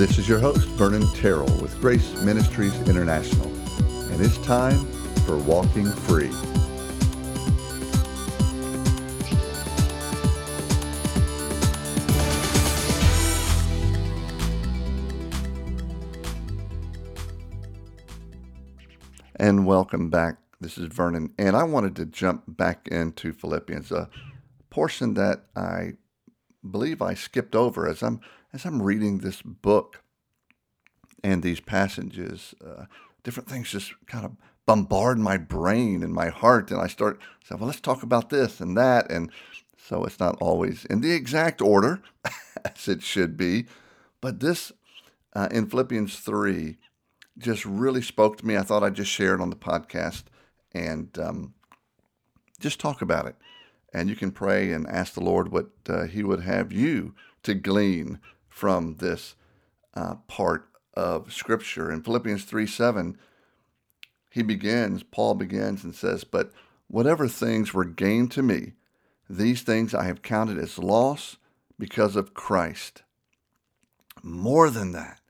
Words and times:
This 0.00 0.16
is 0.16 0.26
your 0.26 0.38
host, 0.38 0.66
Vernon 0.66 1.06
Terrell 1.12 1.60
with 1.60 1.78
Grace 1.78 2.22
Ministries 2.22 2.74
International, 2.88 3.44
and 4.10 4.18
it's 4.22 4.38
time 4.38 4.86
for 5.26 5.36
Walking 5.36 5.84
Free. 5.84 6.30
And 19.36 19.66
welcome 19.66 20.08
back. 20.08 20.38
This 20.62 20.78
is 20.78 20.86
Vernon, 20.86 21.34
and 21.36 21.54
I 21.54 21.64
wanted 21.64 21.94
to 21.96 22.06
jump 22.06 22.44
back 22.46 22.88
into 22.88 23.34
Philippians, 23.34 23.92
a 23.92 24.08
portion 24.70 25.12
that 25.12 25.44
I 25.54 25.98
believe 26.68 27.02
I 27.02 27.12
skipped 27.12 27.54
over 27.54 27.86
as 27.86 28.02
I'm 28.02 28.20
as 28.52 28.64
I'm 28.64 28.82
reading 28.82 29.18
this 29.18 29.42
book 29.42 30.02
and 31.22 31.42
these 31.42 31.60
passages. 31.60 32.54
Uh, 32.64 32.86
different 33.22 33.48
things 33.48 33.70
just 33.70 33.94
kind 34.06 34.24
of 34.24 34.32
bombard 34.66 35.18
my 35.18 35.36
brain 35.36 36.02
and 36.02 36.12
my 36.12 36.28
heart, 36.28 36.70
and 36.70 36.80
I 36.80 36.86
start 36.86 37.20
saying, 37.44 37.60
"Well, 37.60 37.68
let's 37.68 37.80
talk 37.80 38.02
about 38.02 38.30
this 38.30 38.60
and 38.60 38.76
that," 38.76 39.10
and 39.10 39.30
so 39.76 40.04
it's 40.04 40.20
not 40.20 40.36
always 40.40 40.84
in 40.86 41.00
the 41.00 41.12
exact 41.12 41.60
order 41.60 42.02
as 42.64 42.88
it 42.88 43.02
should 43.02 43.36
be. 43.36 43.66
But 44.20 44.40
this 44.40 44.72
uh, 45.34 45.48
in 45.50 45.66
Philippians 45.66 46.18
three 46.20 46.78
just 47.38 47.64
really 47.64 48.02
spoke 48.02 48.36
to 48.38 48.46
me. 48.46 48.56
I 48.56 48.62
thought 48.62 48.82
I'd 48.82 48.94
just 48.94 49.10
share 49.10 49.34
it 49.34 49.40
on 49.40 49.50
the 49.50 49.56
podcast 49.56 50.24
and 50.72 51.16
um, 51.18 51.54
just 52.60 52.78
talk 52.78 53.00
about 53.00 53.26
it 53.26 53.36
and 53.92 54.08
you 54.08 54.16
can 54.16 54.30
pray 54.30 54.72
and 54.72 54.86
ask 54.88 55.14
the 55.14 55.24
Lord 55.24 55.50
what 55.50 55.70
uh, 55.88 56.04
He 56.04 56.22
would 56.22 56.42
have 56.42 56.72
you 56.72 57.14
to 57.42 57.54
glean 57.54 58.20
from 58.50 58.96
this 58.96 59.34
uh, 59.94 60.16
part 60.26 60.68
of 60.94 61.32
Scripture. 61.32 61.90
In 61.90 62.02
Philippians 62.02 62.44
3 62.44 62.66
7, 62.66 63.18
he 64.30 64.42
begins, 64.42 65.02
Paul 65.02 65.34
begins 65.34 65.82
and 65.82 65.94
says, 65.94 66.24
But 66.24 66.52
whatever 66.88 67.26
things 67.26 67.72
were 67.72 67.84
gained 67.84 68.30
to 68.32 68.42
me, 68.42 68.72
these 69.28 69.62
things 69.62 69.94
I 69.94 70.04
have 70.04 70.22
counted 70.22 70.58
as 70.58 70.78
loss 70.78 71.36
because 71.78 72.16
of 72.16 72.34
Christ. 72.34 73.02
More 74.22 74.68
than 74.68 74.92
that, 74.92 75.20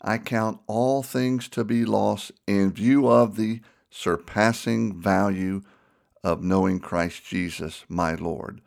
I 0.00 0.18
count 0.18 0.60
all 0.66 1.02
things 1.02 1.48
to 1.48 1.64
be 1.64 1.84
lost 1.84 2.30
in 2.46 2.72
view 2.72 3.08
of 3.08 3.36
the 3.36 3.60
surpassing 3.90 5.00
value 5.00 5.62
of 6.22 6.42
knowing 6.42 6.78
Christ 6.78 7.24
Jesus, 7.24 7.84
my 7.88 8.14
Lord, 8.14 8.60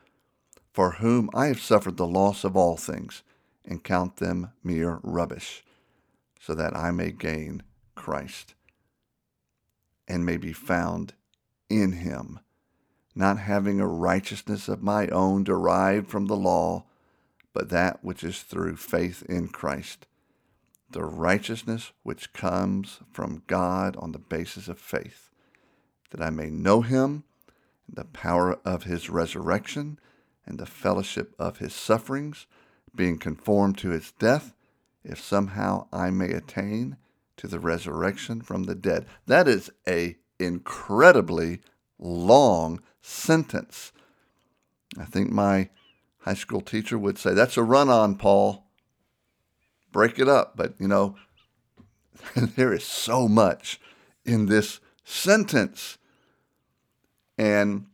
for 0.73 0.93
whom 0.93 1.29
I 1.33 1.47
have 1.47 1.61
suffered 1.61 1.97
the 1.97 2.07
loss 2.07 2.43
of 2.43 2.57
all 2.57 2.75
things, 2.75 3.23
and 3.65 3.83
count 3.83 4.17
them 4.17 4.51
mere 4.63 4.99
rubbish, 5.03 5.63
so 6.39 6.53
that 6.55 6.75
I 6.75 6.91
may 6.91 7.11
gain 7.11 7.63
Christ 7.95 8.55
and 10.07 10.25
may 10.25 10.37
be 10.37 10.53
found 10.53 11.13
in 11.69 11.93
him, 11.93 12.39
not 13.15 13.37
having 13.37 13.79
a 13.79 13.87
righteousness 13.87 14.67
of 14.67 14.83
my 14.83 15.07
own 15.07 15.43
derived 15.43 16.09
from 16.09 16.25
the 16.25 16.35
law, 16.35 16.85
but 17.53 17.69
that 17.69 18.03
which 18.03 18.23
is 18.23 18.41
through 18.41 18.75
faith 18.75 19.23
in 19.29 19.47
Christ, 19.47 20.07
the 20.89 21.03
righteousness 21.03 21.91
which 22.03 22.33
comes 22.33 22.99
from 23.11 23.43
God 23.47 23.95
on 23.97 24.11
the 24.11 24.19
basis 24.19 24.67
of 24.67 24.79
faith, 24.79 25.29
that 26.09 26.21
I 26.21 26.29
may 26.29 26.49
know 26.49 26.81
him 26.81 27.23
the 27.87 28.05
power 28.05 28.59
of 28.63 28.83
his 28.83 29.09
resurrection, 29.09 29.99
and 30.45 30.57
the 30.57 30.65
fellowship 30.65 31.35
of 31.37 31.59
his 31.59 31.73
sufferings, 31.73 32.47
being 32.95 33.17
conformed 33.17 33.77
to 33.79 33.89
his 33.89 34.11
death, 34.13 34.53
if 35.03 35.21
somehow 35.21 35.87
I 35.91 36.09
may 36.09 36.31
attain 36.31 36.97
to 37.37 37.47
the 37.47 37.59
resurrection 37.59 38.41
from 38.41 38.63
the 38.63 38.75
dead. 38.75 39.05
That 39.25 39.47
is 39.47 39.71
a 39.87 40.17
incredibly 40.39 41.61
long 41.97 42.81
sentence. 43.01 43.91
I 44.99 45.05
think 45.05 45.31
my 45.31 45.69
high 46.19 46.33
school 46.33 46.61
teacher 46.61 46.97
would 46.97 47.17
say, 47.17 47.33
That's 47.33 47.57
a 47.57 47.63
run 47.63 47.89
on, 47.89 48.15
Paul. 48.15 48.65
Break 49.91 50.19
it 50.19 50.27
up. 50.27 50.55
But, 50.55 50.75
you 50.79 50.87
know, 50.87 51.15
there 52.35 52.73
is 52.73 52.83
so 52.83 53.27
much 53.27 53.79
in 54.25 54.45
this 54.45 54.79
sentence. 55.03 55.97
And 57.37 57.87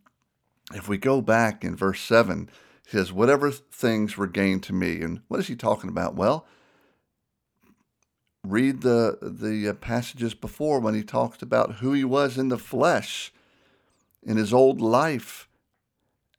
if 0.73 0.89
we 0.89 0.97
go 0.97 1.21
back 1.21 1.63
in 1.63 1.75
verse 1.75 2.01
7, 2.01 2.49
he 2.87 2.97
says, 2.97 3.11
Whatever 3.11 3.51
things 3.51 4.15
were 4.15 4.27
gained 4.27 4.63
to 4.63 4.73
me. 4.73 5.01
And 5.01 5.21
what 5.27 5.41
is 5.41 5.47
he 5.47 5.55
talking 5.55 5.89
about? 5.89 6.15
Well, 6.15 6.47
read 8.45 8.81
the, 8.81 9.17
the 9.21 9.69
uh, 9.69 9.73
passages 9.73 10.33
before 10.33 10.79
when 10.79 10.93
he 10.93 11.03
talked 11.03 11.41
about 11.41 11.75
who 11.75 11.91
he 11.91 12.05
was 12.05 12.37
in 12.37 12.47
the 12.47 12.57
flesh, 12.57 13.33
in 14.23 14.37
his 14.37 14.53
old 14.53 14.79
life, 14.79 15.49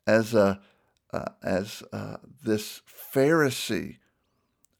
as, 0.06 0.32
a, 0.32 0.60
uh, 1.12 1.26
as 1.42 1.82
uh, 1.92 2.16
this 2.42 2.80
Pharisee, 3.14 3.98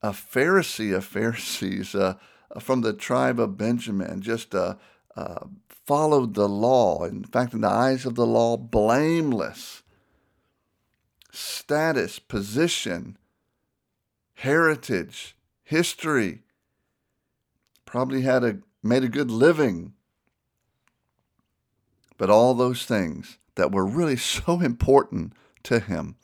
a 0.00 0.10
Pharisee 0.10 0.96
of 0.96 1.04
Pharisees 1.04 1.94
uh, 1.94 2.14
from 2.58 2.80
the 2.80 2.94
tribe 2.94 3.38
of 3.38 3.58
Benjamin, 3.58 4.22
just 4.22 4.54
a, 4.54 4.78
uh, 5.16 5.44
followed 5.68 6.32
the 6.32 6.48
law, 6.48 7.04
in 7.04 7.24
fact, 7.24 7.52
in 7.52 7.60
the 7.60 7.68
eyes 7.68 8.06
of 8.06 8.14
the 8.14 8.26
law, 8.26 8.56
blameless. 8.56 9.82
Status, 11.38 12.18
position, 12.18 13.16
heritage, 14.34 15.36
history. 15.62 16.42
Probably 17.84 18.22
had 18.22 18.44
a 18.44 18.58
made 18.82 19.04
a 19.04 19.08
good 19.08 19.30
living. 19.30 19.94
But 22.16 22.30
all 22.30 22.54
those 22.54 22.84
things 22.84 23.38
that 23.54 23.70
were 23.70 23.86
really 23.86 24.16
so 24.34 24.60
important 24.60 25.32
to 25.64 25.80
him, 25.80 26.16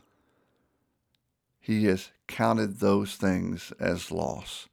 he 1.60 1.84
has 1.84 2.10
counted 2.26 2.80
those 2.80 3.16
things 3.16 3.72
as 3.78 4.10
loss 4.10 4.68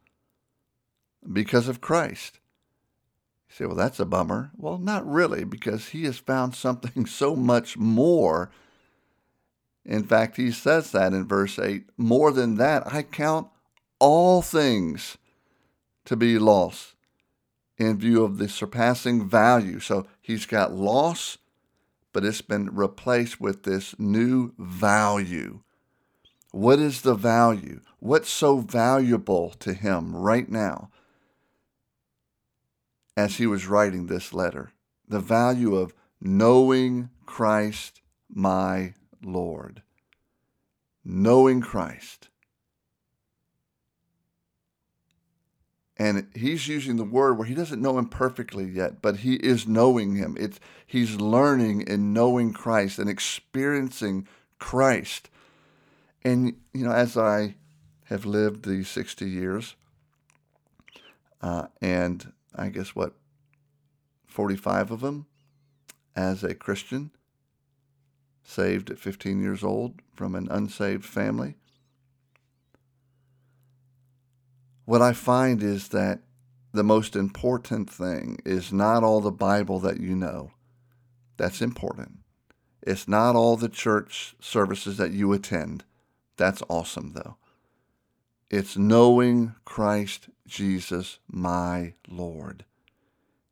because 1.31 1.67
of 1.67 1.81
Christ. 1.81 2.39
You 3.49 3.55
say, 3.55 3.65
well, 3.65 3.75
that's 3.75 3.99
a 3.99 4.05
bummer. 4.05 4.51
Well, 4.57 4.77
not 4.77 5.05
really, 5.05 5.43
because 5.43 5.89
he 5.89 6.05
has 6.05 6.17
found 6.17 6.55
something 6.55 7.05
so 7.05 7.35
much 7.35 7.77
more. 7.77 8.49
In 9.85 10.03
fact, 10.03 10.37
he 10.37 10.51
says 10.51 10.91
that 10.91 11.13
in 11.13 11.27
verse 11.27 11.57
8 11.57 11.85
more 11.97 12.31
than 12.31 12.55
that, 12.55 12.93
I 12.93 13.01
count 13.03 13.47
all 13.99 14.41
things 14.41 15.17
to 16.05 16.15
be 16.15 16.37
lost 16.37 16.95
in 17.77 17.97
view 17.97 18.23
of 18.23 18.37
the 18.37 18.47
surpassing 18.47 19.27
value. 19.27 19.79
So 19.79 20.07
he's 20.21 20.45
got 20.45 20.73
loss, 20.73 21.37
but 22.13 22.23
it's 22.23 22.41
been 22.41 22.69
replaced 22.73 23.41
with 23.41 23.63
this 23.63 23.95
new 23.97 24.53
value. 24.57 25.61
What 26.51 26.79
is 26.79 27.01
the 27.01 27.15
value? 27.15 27.81
What's 27.99 28.29
so 28.29 28.57
valuable 28.57 29.51
to 29.59 29.73
him 29.73 30.15
right 30.15 30.49
now? 30.49 30.89
as 33.17 33.37
he 33.37 33.47
was 33.47 33.67
writing 33.67 34.07
this 34.07 34.33
letter 34.33 34.71
the 35.07 35.19
value 35.19 35.75
of 35.75 35.93
knowing 36.21 37.09
Christ 37.25 38.01
my 38.29 38.93
Lord. 39.23 39.81
Knowing 41.03 41.61
Christ. 41.61 42.29
And 45.97 46.29
he's 46.33 46.67
using 46.67 46.95
the 46.95 47.03
word 47.03 47.37
where 47.37 47.47
he 47.47 47.53
doesn't 47.53 47.81
know 47.81 47.99
him 47.99 48.07
perfectly 48.07 48.65
yet, 48.65 49.03
but 49.03 49.17
he 49.17 49.35
is 49.35 49.67
knowing 49.67 50.15
him. 50.15 50.35
It's, 50.39 50.59
he's 50.87 51.17
learning 51.17 51.87
and 51.87 52.11
knowing 52.11 52.53
Christ 52.53 52.97
and 52.97 53.07
experiencing 53.07 54.27
Christ. 54.57 55.29
And, 56.23 56.55
you 56.73 56.85
know, 56.85 56.91
as 56.91 57.17
I 57.17 57.55
have 58.05 58.25
lived 58.25 58.65
these 58.65 58.89
60 58.89 59.29
years, 59.29 59.75
uh, 61.39 61.67
and 61.81 62.33
I 62.55 62.69
guess 62.69 62.95
what, 62.95 63.13
45 64.25 64.89
of 64.91 65.01
them 65.01 65.27
as 66.15 66.43
a 66.43 66.55
Christian, 66.55 67.11
saved 68.51 68.89
at 68.89 68.99
15 68.99 69.41
years 69.41 69.63
old 69.63 70.01
from 70.13 70.35
an 70.35 70.47
unsaved 70.51 71.05
family. 71.05 71.55
What 74.85 75.01
I 75.01 75.13
find 75.13 75.63
is 75.63 75.87
that 75.89 76.19
the 76.73 76.83
most 76.83 77.15
important 77.15 77.89
thing 77.89 78.39
is 78.45 78.73
not 78.73 79.03
all 79.03 79.21
the 79.21 79.31
Bible 79.31 79.79
that 79.79 79.99
you 79.99 80.15
know. 80.15 80.51
That's 81.37 81.61
important. 81.61 82.19
It's 82.81 83.07
not 83.07 83.35
all 83.35 83.55
the 83.55 83.69
church 83.69 84.35
services 84.39 84.97
that 84.97 85.11
you 85.11 85.31
attend. 85.33 85.83
That's 86.37 86.63
awesome, 86.67 87.13
though. 87.13 87.37
It's 88.49 88.77
knowing 88.77 89.55
Christ 89.63 90.29
Jesus, 90.45 91.19
my 91.27 91.93
Lord. 92.07 92.65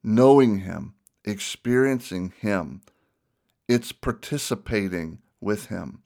Knowing 0.03 0.59
Him, 0.59 0.95
experiencing 1.23 2.33
Him. 2.41 2.81
It's 3.69 3.93
participating 3.93 5.19
with 5.39 5.67
Him. 5.67 6.01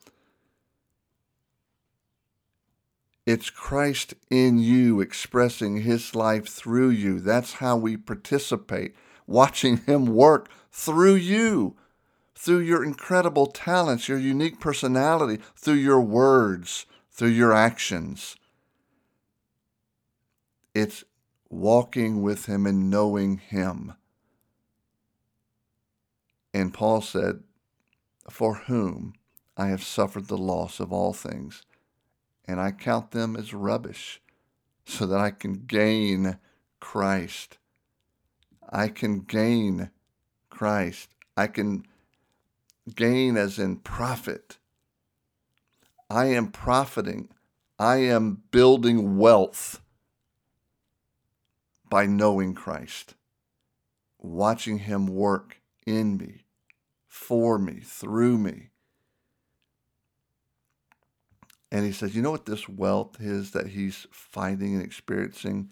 It's 3.26 3.50
Christ 3.50 4.16
in 4.30 4.60
you 4.60 5.00
expressing 5.00 5.84
his 5.84 6.14
life 6.14 6.48
through 6.48 6.90
you. 6.90 7.22
That's 7.22 7.54
how 7.54 7.78
we 7.78 7.96
participate, 7.96 8.94
watching 9.26 9.78
him 9.78 10.08
work 10.08 10.50
through 10.72 11.16
you, 11.16 11.78
through 12.36 12.60
your 12.60 12.84
incredible 12.84 13.48
talents, 13.48 14.10
your 14.10 14.18
unique 14.18 14.60
personality, 14.60 15.42
through 15.56 15.76
your 15.76 16.02
words, 16.02 16.86
through 17.12 17.30
your 17.30 17.54
actions. 17.54 18.36
It's 20.76 21.06
walking 21.50 22.22
with 22.22 22.48
him 22.48 22.66
and 22.66 22.90
knowing 22.90 23.38
him. 23.38 23.94
And 26.54 26.74
Paul 26.74 27.00
said, 27.00 27.42
For 28.30 28.56
whom 28.56 29.14
I 29.58 29.68
have 29.68 29.84
suffered 29.84 30.28
the 30.28 30.38
loss 30.38 30.80
of 30.80 30.92
all 30.92 31.14
things, 31.14 31.64
and 32.46 32.60
I 32.60 32.72
count 32.72 33.12
them 33.12 33.36
as 33.36 33.54
rubbish, 33.54 34.22
so 34.86 35.06
that 35.06 35.20
I 35.20 35.32
can 35.32 35.66
gain 35.66 36.38
Christ. 36.80 37.58
I 38.70 38.88
can 38.88 39.20
gain 39.20 39.92
Christ. 40.50 41.10
I 41.38 41.48
can 41.48 41.86
gain 42.96 43.38
as 43.38 43.60
in 43.60 43.78
profit. 43.78 44.58
I 46.10 46.26
am 46.26 46.52
profiting. 46.52 47.30
I 47.80 47.98
am 47.98 48.44
building 48.52 49.18
wealth 49.18 49.82
by 51.90 52.06
knowing 52.06 52.54
Christ, 52.54 53.16
watching 54.20 54.80
Him 54.80 55.08
work 55.08 55.62
in 55.86 56.18
me, 56.18 56.43
for 57.14 57.60
me, 57.60 57.80
through 57.80 58.40
me. 58.40 58.70
And 61.72 61.86
he 61.86 61.92
says, 61.92 62.16
You 62.16 62.24
know 62.24 62.32
what 62.32 62.48
this 62.48 62.68
wealth 62.68 63.18
is 63.22 63.52
that 63.52 63.68
he's 63.68 64.08
finding 64.10 64.74
and 64.74 64.84
experiencing? 64.84 65.70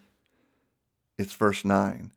It's 1.18 1.34
verse 1.34 1.66
9. 1.66 2.12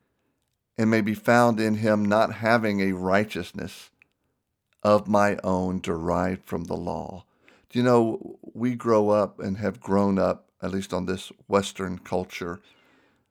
And 0.76 0.91
may 0.91 1.00
be 1.00 1.15
found 1.15 1.59
in 1.59 1.76
him 1.76 2.05
not 2.05 2.35
having 2.35 2.82
a 2.82 2.93
righteousness 2.93 3.88
of 4.82 5.09
my 5.09 5.38
own 5.43 5.81
derived 5.81 6.44
from 6.44 6.65
the 6.65 6.77
law. 6.77 7.25
Do 7.70 7.79
you 7.79 7.82
know, 7.82 8.38
we 8.43 8.75
grow 8.75 9.09
up 9.09 9.41
and 9.41 9.56
have 9.56 9.81
grown 9.81 10.19
up, 10.19 10.50
at 10.62 10.70
least 10.70 10.93
on 10.93 11.06
this 11.06 11.32
Western 11.49 11.99
culture, 11.99 12.61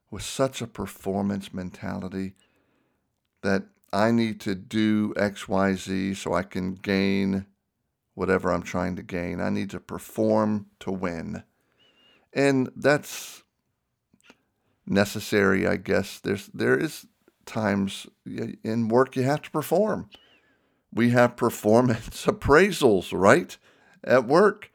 with 0.10 0.24
such 0.24 0.60
a 0.60 0.68
performance 0.68 1.54
mentality 1.54 2.34
that 3.44 3.66
I 3.94 4.10
need 4.10 4.42
to 4.42 4.56
do 4.56 5.14
X, 5.16 5.48
Y, 5.48 5.76
Z 5.76 6.16
so 6.16 6.34
I 6.34 6.42
can 6.42 6.74
gain 6.74 7.46
whatever 8.16 8.52
I'm 8.52 8.64
trying 8.64 8.96
to 8.96 9.04
gain. 9.04 9.40
I 9.40 9.50
need 9.50 9.70
to 9.70 9.80
perform 9.80 10.66
to 10.80 10.92
win. 10.92 11.44
And 12.34 12.72
that's 12.76 13.44
necessary, 14.88 15.68
I 15.68 15.78
guess. 15.78 16.20
There's 16.20 16.48
there 16.48 16.78
is 16.78 17.06
times 17.46 18.08
in 18.26 18.88
work 18.88 19.16
you 19.16 19.24
have 19.24 19.44
to 19.44 19.52
perform. 19.52 20.10
We 20.92 21.12
have 21.12 21.38
performance 21.38 22.26
appraisals, 22.26 23.12
right? 23.14 23.56
At 24.04 24.26
work. 24.26 24.72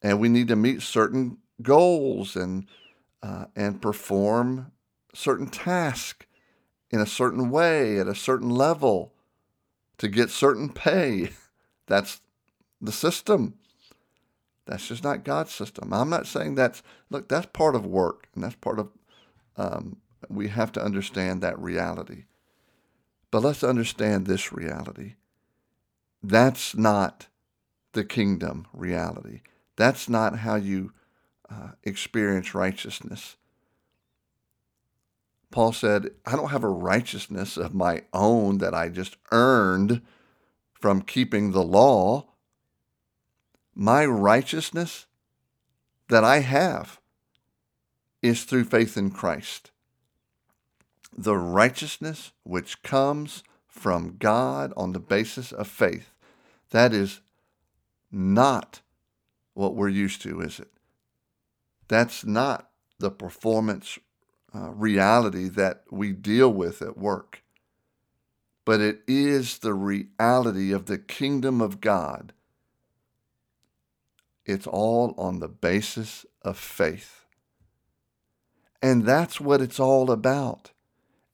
And 0.00 0.20
we 0.20 0.28
need 0.28 0.48
to 0.48 0.56
meet 0.56 0.82
certain 0.82 1.38
goals 1.62 2.36
and 2.36 2.66
uh, 3.24 3.46
and 3.56 3.82
perform 3.82 4.70
certain 5.14 5.48
tasks 5.48 6.26
in 6.94 7.00
a 7.00 7.06
certain 7.06 7.50
way 7.50 7.98
at 7.98 8.06
a 8.06 8.14
certain 8.14 8.48
level 8.48 9.12
to 9.98 10.06
get 10.06 10.30
certain 10.30 10.68
pay. 10.68 11.30
That's 11.88 12.20
the 12.80 12.92
system. 12.92 13.54
That's 14.64 14.86
just 14.86 15.02
not 15.02 15.24
God's 15.24 15.52
system. 15.52 15.92
I'm 15.92 16.08
not 16.08 16.26
saying 16.26 16.54
that's, 16.54 16.82
look, 17.10 17.28
that's 17.28 17.46
part 17.52 17.74
of 17.74 17.84
work, 17.84 18.28
and 18.34 18.42
that's 18.42 18.54
part 18.54 18.78
of, 18.78 18.88
um, 19.58 19.98
we 20.30 20.48
have 20.48 20.72
to 20.72 20.82
understand 20.82 21.42
that 21.42 21.58
reality. 21.58 22.24
But 23.30 23.42
let's 23.42 23.62
understand 23.62 24.26
this 24.26 24.54
reality. 24.54 25.16
That's 26.22 26.74
not 26.74 27.26
the 27.92 28.04
kingdom 28.04 28.66
reality. 28.72 29.42
That's 29.76 30.08
not 30.08 30.38
how 30.38 30.54
you 30.54 30.92
uh, 31.50 31.72
experience 31.82 32.54
righteousness. 32.54 33.36
Paul 35.54 35.72
said, 35.72 36.10
I 36.26 36.34
don't 36.34 36.50
have 36.50 36.64
a 36.64 36.68
righteousness 36.68 37.56
of 37.56 37.72
my 37.72 38.02
own 38.12 38.58
that 38.58 38.74
I 38.74 38.88
just 38.88 39.16
earned 39.30 40.02
from 40.72 41.00
keeping 41.00 41.52
the 41.52 41.62
law 41.62 42.26
my 43.72 44.04
righteousness 44.04 45.06
that 46.08 46.24
I 46.24 46.40
have 46.40 46.98
is 48.20 48.42
through 48.42 48.64
faith 48.64 48.96
in 48.96 49.12
Christ. 49.12 49.70
The 51.16 51.36
righteousness 51.36 52.32
which 52.42 52.82
comes 52.82 53.44
from 53.68 54.16
God 54.18 54.72
on 54.76 54.92
the 54.92 54.98
basis 54.98 55.52
of 55.52 55.68
faith. 55.68 56.10
That 56.70 56.92
is 56.92 57.20
not 58.10 58.80
what 59.52 59.76
we're 59.76 59.88
used 59.88 60.20
to, 60.22 60.40
is 60.40 60.58
it? 60.58 60.72
That's 61.86 62.24
not 62.24 62.70
the 62.98 63.12
performance 63.12 64.00
uh, 64.54 64.70
reality 64.70 65.48
that 65.48 65.84
we 65.90 66.12
deal 66.12 66.52
with 66.52 66.80
at 66.82 66.96
work. 66.96 67.42
But 68.64 68.80
it 68.80 69.02
is 69.06 69.58
the 69.58 69.74
reality 69.74 70.72
of 70.72 70.86
the 70.86 70.98
kingdom 70.98 71.60
of 71.60 71.80
God 71.80 72.32
it's 74.46 74.66
all 74.66 75.14
on 75.16 75.40
the 75.40 75.48
basis 75.48 76.26
of 76.42 76.58
faith. 76.58 77.24
And 78.82 79.04
that's 79.04 79.40
what 79.40 79.62
it's 79.62 79.80
all 79.80 80.10
about. 80.10 80.72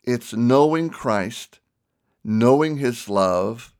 It's 0.05 0.33
knowing 0.33 0.91
Christ, 0.91 1.59
knowing 2.23 2.77
His 2.77 3.09
love, 3.09 3.75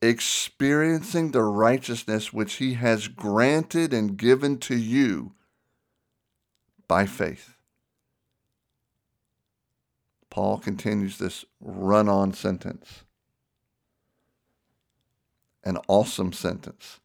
experiencing 0.00 1.30
the 1.30 1.42
righteousness 1.42 2.32
which 2.32 2.54
He 2.54 2.74
has 2.74 3.08
granted 3.08 3.92
and 3.92 4.16
given 4.16 4.58
to 4.60 4.76
you 4.76 5.32
by 6.88 7.06
faith. 7.06 7.56
Paul 10.30 10.58
continues 10.58 11.18
this 11.18 11.44
run 11.60 12.08
on 12.08 12.32
sentence 12.32 13.04
an 15.64 15.78
awesome 15.88 16.32
sentence 16.32 17.00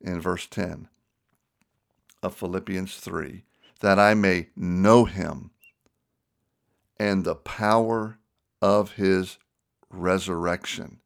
in 0.00 0.20
verse 0.20 0.46
10 0.46 0.88
of 2.22 2.34
Philippians 2.34 2.96
3 2.96 3.42
that 3.80 3.98
I 3.98 4.14
may 4.14 4.48
know 4.54 5.04
him 5.04 5.50
and 6.98 7.24
the 7.24 7.34
power 7.34 8.18
of 8.60 8.92
his 8.92 9.38
resurrection. 9.90 11.00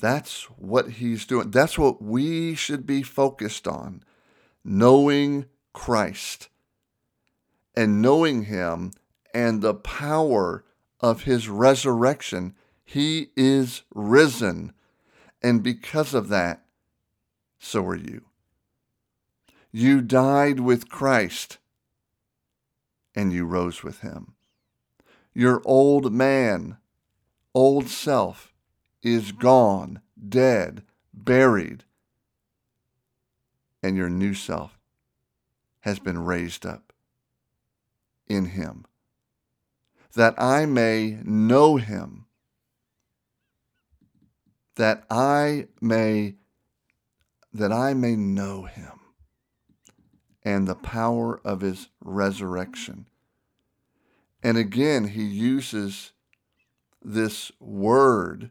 That's 0.00 0.44
what 0.44 0.90
he's 0.92 1.24
doing. 1.24 1.50
That's 1.50 1.78
what 1.78 2.02
we 2.02 2.54
should 2.54 2.86
be 2.86 3.02
focused 3.02 3.68
on 3.68 4.02
knowing 4.64 5.46
Christ 5.78 6.48
and 7.76 8.02
knowing 8.02 8.46
him 8.46 8.90
and 9.32 9.62
the 9.62 9.74
power 9.74 10.64
of 10.98 11.22
his 11.22 11.48
resurrection 11.48 12.56
he 12.84 13.28
is 13.36 13.84
risen. 13.94 14.72
And 15.40 15.62
because 15.62 16.14
of 16.14 16.28
that, 16.30 16.64
so 17.60 17.86
are 17.86 17.94
you. 17.94 18.24
You 19.70 20.00
died 20.00 20.58
with 20.58 20.88
Christ 20.88 21.58
and 23.14 23.32
you 23.32 23.44
rose 23.44 23.84
with 23.84 24.00
him. 24.00 24.34
Your 25.32 25.62
old 25.64 26.12
man, 26.12 26.78
old 27.54 27.88
self, 27.88 28.52
is 29.00 29.30
gone, 29.30 30.00
dead, 30.28 30.82
buried, 31.14 31.84
and 33.80 33.96
your 33.96 34.10
new 34.10 34.34
self 34.34 34.77
has 35.80 35.98
been 35.98 36.24
raised 36.24 36.66
up 36.66 36.92
in 38.28 38.46
him, 38.46 38.84
that 40.14 40.34
I 40.40 40.66
may 40.66 41.18
know 41.24 41.76
him 41.76 42.26
that 44.78 45.04
I 45.10 45.66
may 45.80 46.36
that 47.52 47.72
I 47.72 47.94
may 47.94 48.14
know 48.14 48.62
him 48.64 49.00
and 50.44 50.66
the 50.66 50.76
power 50.76 51.40
of 51.44 51.60
his 51.60 51.88
resurrection. 52.00 53.06
And 54.42 54.56
again, 54.56 55.08
he 55.08 55.24
uses 55.24 56.12
this 57.02 57.50
word, 57.58 58.50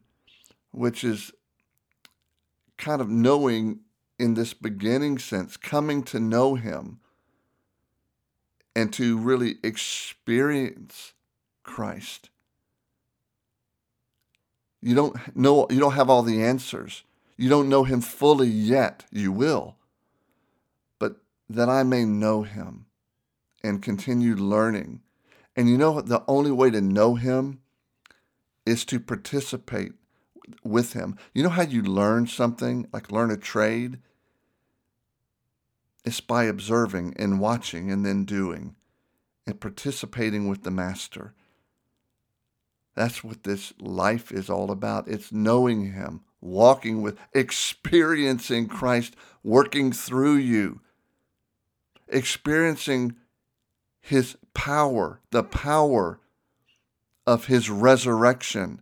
which 0.72 1.04
is 1.04 1.32
kind 2.78 3.00
of 3.00 3.10
knowing 3.10 3.80
in 4.20 4.34
this 4.34 4.54
beginning 4.54 5.20
sense, 5.20 5.56
coming 5.56 6.04
to 6.04 6.20
know 6.20 6.56
him 6.56 7.00
and 8.78 8.94
to 8.94 9.18
really 9.18 9.56
experience 9.64 11.14
Christ. 11.64 12.30
You 14.84 14.94
don't 14.94 15.36
know, 15.36 15.66
you 15.72 15.80
don't 15.80 15.96
have 15.96 16.12
all 16.12 16.22
the 16.22 16.44
answers. 16.44 17.04
You 17.38 17.50
don't 17.50 17.70
know 17.70 17.86
him 17.86 18.02
fully 18.02 18.48
yet. 18.48 19.04
You 19.10 19.32
will. 19.32 19.78
But 21.00 21.16
that 21.50 21.70
I 21.70 21.82
may 21.82 22.06
know 22.06 22.44
him 22.44 22.86
and 23.64 23.82
continue 23.82 24.36
learning. 24.36 25.02
And 25.56 25.68
you 25.68 25.76
know 25.76 26.00
the 26.00 26.24
only 26.28 26.52
way 26.52 26.70
to 26.70 26.80
know 26.80 27.16
him 27.16 27.62
is 28.64 28.86
to 28.86 29.00
participate 29.00 29.94
with 30.64 30.94
him. 30.94 31.18
You 31.34 31.42
know 31.42 31.50
how 31.50 31.64
you 31.64 31.82
learn 31.82 32.28
something, 32.28 32.88
like 32.94 33.12
learn 33.12 33.32
a 33.32 33.38
trade? 33.38 33.98
It's 36.08 36.22
by 36.22 36.46
observing 36.46 37.16
and 37.20 37.38
watching 37.38 37.92
and 37.92 38.06
then 38.06 38.24
doing 38.24 38.78
and 39.46 39.60
participating 39.60 40.48
with 40.48 40.64
the 40.64 40.72
master. 40.72 41.34
That's 42.96 43.26
what 43.26 43.44
this 43.44 43.74
life 43.78 44.32
is 44.32 44.50
all 44.50 44.72
about. 44.72 45.10
It's 45.10 45.34
knowing 45.34 45.92
him, 45.92 46.22
walking 46.40 47.02
with, 47.02 47.18
experiencing 47.34 48.70
Christ 48.70 49.18
working 49.44 49.92
through 49.92 50.38
you, 50.38 50.80
experiencing 52.08 53.18
his 54.00 54.38
power, 54.54 55.20
the 55.32 55.44
power 55.44 56.22
of 57.26 57.48
his 57.48 57.70
resurrection. 57.70 58.82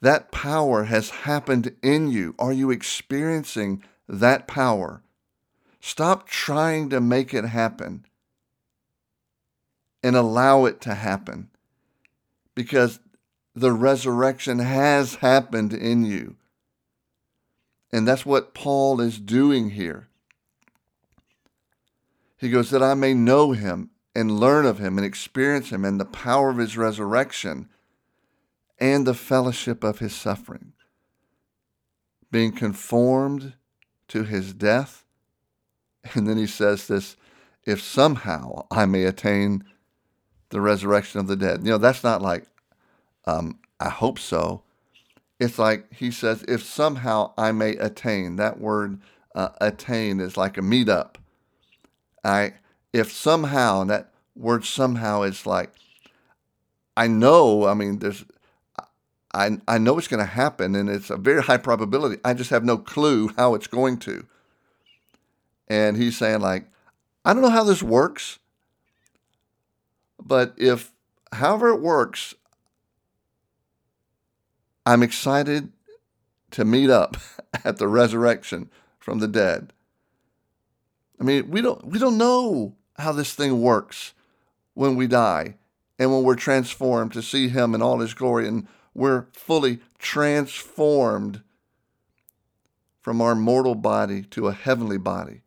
That 0.00 0.32
power 0.32 0.84
has 0.84 1.10
happened 1.10 1.76
in 1.82 2.10
you. 2.10 2.34
Are 2.38 2.54
you 2.54 2.70
experiencing 2.70 3.82
that 4.08 4.46
power? 4.46 5.02
Stop 5.80 6.28
trying 6.28 6.88
to 6.90 7.00
make 7.00 7.34
it 7.34 7.44
happen 7.44 8.06
and 10.02 10.16
allow 10.16 10.64
it 10.64 10.80
to 10.82 10.94
happen 10.94 11.50
because 12.54 13.00
the 13.54 13.72
resurrection 13.72 14.58
has 14.58 15.16
happened 15.16 15.72
in 15.72 16.04
you. 16.04 16.36
And 17.92 18.08
that's 18.08 18.26
what 18.26 18.54
Paul 18.54 19.00
is 19.00 19.18
doing 19.18 19.70
here. 19.70 20.08
He 22.36 22.50
goes, 22.50 22.70
That 22.70 22.82
I 22.82 22.94
may 22.94 23.14
know 23.14 23.52
him 23.52 23.90
and 24.14 24.40
learn 24.40 24.66
of 24.66 24.78
him 24.78 24.98
and 24.98 25.06
experience 25.06 25.70
him 25.70 25.84
and 25.84 26.00
the 26.00 26.04
power 26.04 26.50
of 26.50 26.58
his 26.58 26.76
resurrection 26.76 27.68
and 28.78 29.06
the 29.06 29.14
fellowship 29.14 29.84
of 29.84 30.00
his 30.00 30.14
suffering, 30.14 30.72
being 32.30 32.52
conformed 32.52 33.54
to 34.08 34.24
his 34.24 34.52
death 34.52 35.04
and 36.12 36.28
then 36.28 36.36
he 36.36 36.46
says 36.46 36.86
this 36.86 37.16
if 37.64 37.80
somehow 37.80 38.66
I 38.70 38.86
may 38.86 39.04
attain 39.04 39.64
the 40.50 40.60
resurrection 40.60 41.20
of 41.20 41.26
the 41.26 41.36
dead. 41.36 41.64
You 41.64 41.72
know, 41.72 41.78
that's 41.78 42.04
not 42.04 42.20
like, 42.20 42.44
um, 43.24 43.58
I 43.80 43.88
hope 43.88 44.18
so. 44.18 44.62
It's 45.40 45.58
like 45.58 45.92
he 45.92 46.10
says, 46.10 46.44
if 46.46 46.62
somehow 46.62 47.32
I 47.36 47.52
may 47.52 47.70
attain. 47.76 48.36
That 48.36 48.60
word 48.60 49.00
uh, 49.34 49.48
attain 49.60 50.20
is 50.20 50.36
like 50.36 50.58
a 50.58 50.60
meetup. 50.60 51.16
I, 52.22 52.54
if 52.92 53.10
somehow, 53.10 53.80
and 53.80 53.90
that 53.90 54.12
word 54.36 54.64
somehow 54.64 55.22
is 55.22 55.46
like, 55.46 55.72
I 56.96 57.08
know, 57.08 57.66
I 57.66 57.74
mean, 57.74 57.98
there's, 57.98 58.24
I, 59.34 59.58
I 59.66 59.78
know 59.78 59.98
it's 59.98 60.08
going 60.08 60.24
to 60.24 60.32
happen 60.32 60.74
and 60.74 60.88
it's 60.88 61.10
a 61.10 61.16
very 61.16 61.42
high 61.42 61.56
probability. 61.56 62.20
I 62.24 62.34
just 62.34 62.50
have 62.50 62.64
no 62.64 62.78
clue 62.78 63.30
how 63.36 63.54
it's 63.54 63.66
going 63.66 63.98
to 63.98 64.26
and 65.68 65.96
he's 65.96 66.16
saying 66.16 66.40
like 66.40 66.66
i 67.24 67.32
don't 67.32 67.42
know 67.42 67.48
how 67.48 67.64
this 67.64 67.82
works 67.82 68.38
but 70.20 70.54
if 70.56 70.92
however 71.32 71.68
it 71.68 71.80
works 71.80 72.34
i'm 74.86 75.02
excited 75.02 75.72
to 76.50 76.64
meet 76.64 76.90
up 76.90 77.16
at 77.64 77.78
the 77.78 77.88
resurrection 77.88 78.70
from 78.98 79.18
the 79.18 79.28
dead 79.28 79.72
i 81.20 81.24
mean 81.24 81.50
we 81.50 81.60
don't 81.60 81.84
we 81.86 81.98
don't 81.98 82.18
know 82.18 82.74
how 82.98 83.12
this 83.12 83.34
thing 83.34 83.60
works 83.60 84.12
when 84.74 84.96
we 84.96 85.06
die 85.06 85.54
and 85.98 86.12
when 86.12 86.22
we're 86.22 86.34
transformed 86.34 87.12
to 87.12 87.22
see 87.22 87.48
him 87.48 87.74
in 87.74 87.82
all 87.82 88.00
his 88.00 88.14
glory 88.14 88.46
and 88.46 88.66
we're 88.94 89.26
fully 89.32 89.80
transformed 89.98 91.42
from 93.00 93.20
our 93.20 93.34
mortal 93.34 93.74
body 93.74 94.22
to 94.22 94.48
a 94.48 94.52
heavenly 94.52 94.98
body 94.98 95.42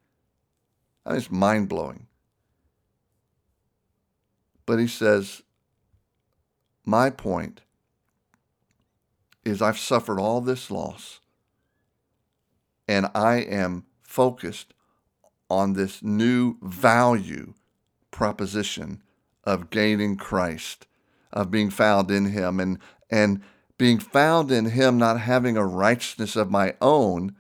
I 1.08 1.12
mean, 1.12 1.20
it's 1.20 1.32
mind 1.32 1.70
blowing. 1.70 2.08
But 4.66 4.78
he 4.80 4.88
says, 4.88 5.42
My 6.86 7.10
point 7.10 7.62
is 9.46 9.62
I've 9.62 9.80
suffered 9.80 10.20
all 10.20 10.42
this 10.42 10.70
loss 10.70 11.22
and 12.90 13.10
I 13.16 13.38
am 13.38 13.86
focused 14.04 14.74
on 15.50 15.74
this 15.74 16.04
new 16.04 16.58
value 16.62 17.54
proposition 18.12 19.02
of 19.46 19.70
gaining 19.70 20.18
Christ, 20.18 20.88
of 21.32 21.50
being 21.50 21.70
found 21.70 22.12
in 22.12 22.26
Him, 22.26 22.60
and, 22.60 22.80
and 23.10 23.42
being 23.78 24.00
found 24.00 24.52
in 24.52 24.66
Him, 24.72 24.98
not 24.98 25.20
having 25.20 25.58
a 25.58 25.66
righteousness 25.66 26.36
of 26.36 26.52
my 26.52 26.76
own 26.82 27.36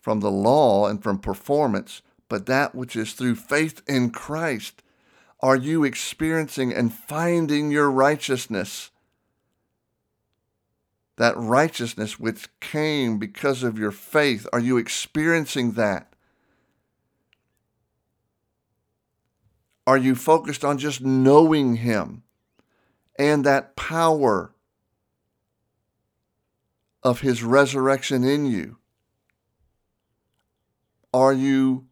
from 0.00 0.20
the 0.20 0.30
law 0.30 0.86
and 0.86 1.02
from 1.02 1.18
performance, 1.18 2.02
but 2.28 2.46
that 2.46 2.74
which 2.74 2.94
is 2.94 3.12
through 3.12 3.34
faith 3.34 3.82
in 3.86 4.10
Christ. 4.10 4.82
Are 5.40 5.56
you 5.56 5.84
experiencing 5.84 6.72
and 6.72 6.92
finding 6.92 7.70
your 7.70 7.90
righteousness? 7.90 8.90
That 11.16 11.36
righteousness 11.36 12.18
which 12.20 12.48
came 12.60 13.18
because 13.18 13.62
of 13.62 13.78
your 13.78 13.90
faith, 13.90 14.46
are 14.52 14.60
you 14.60 14.76
experiencing 14.76 15.72
that? 15.72 16.12
Are 19.86 19.98
you 19.98 20.14
focused 20.14 20.64
on 20.64 20.78
just 20.78 21.00
knowing 21.00 21.76
Him 21.76 22.22
and 23.18 23.44
that 23.44 23.74
power 23.74 24.52
of 27.02 27.20
His 27.20 27.42
resurrection 27.42 28.24
in 28.24 28.46
you? 28.46 28.78
Are 31.12 31.32
you 31.32 31.88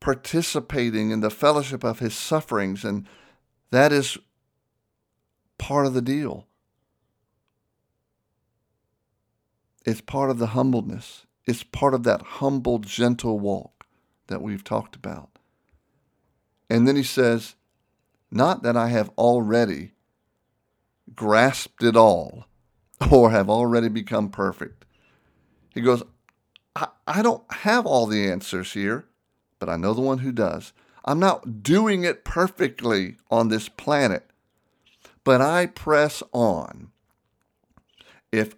participating 0.00 1.10
in 1.10 1.20
the 1.20 1.30
fellowship 1.30 1.84
of 1.84 1.98
his 1.98 2.14
sufferings, 2.14 2.84
and 2.84 3.06
that 3.70 3.92
is 3.92 4.18
part 5.58 5.86
of 5.86 5.94
the 5.94 6.02
deal. 6.02 6.46
It's 9.84 10.00
part 10.00 10.30
of 10.30 10.38
the 10.38 10.48
humbleness. 10.48 11.26
It's 11.46 11.62
part 11.62 11.94
of 11.94 12.02
that 12.04 12.22
humble, 12.22 12.78
gentle 12.78 13.38
walk 13.38 13.86
that 14.26 14.42
we've 14.42 14.64
talked 14.64 14.96
about. 14.96 15.30
And 16.68 16.88
then 16.88 16.96
he 16.96 17.02
says, 17.02 17.56
Not 18.30 18.62
that 18.62 18.76
I 18.76 18.88
have 18.88 19.10
already 19.18 19.92
grasped 21.14 21.82
it 21.82 21.96
all 21.96 22.46
or 23.10 23.30
have 23.30 23.48
already 23.48 23.88
become 23.88 24.30
perfect. 24.30 24.84
He 25.74 25.80
goes, 25.80 26.02
I, 26.74 26.88
I 27.06 27.22
don't 27.22 27.44
have 27.52 27.86
all 27.86 28.06
the 28.06 28.30
answers 28.30 28.72
here 28.72 29.06
but 29.60 29.68
I 29.68 29.76
know 29.76 29.94
the 29.94 30.00
one 30.00 30.18
who 30.18 30.32
does. 30.32 30.72
I'm 31.04 31.20
not 31.20 31.62
doing 31.62 32.02
it 32.02 32.24
perfectly 32.24 33.16
on 33.30 33.48
this 33.48 33.68
planet, 33.68 34.28
but 35.22 35.40
I 35.40 35.66
press 35.66 36.22
on. 36.32 36.90
If 38.32 38.56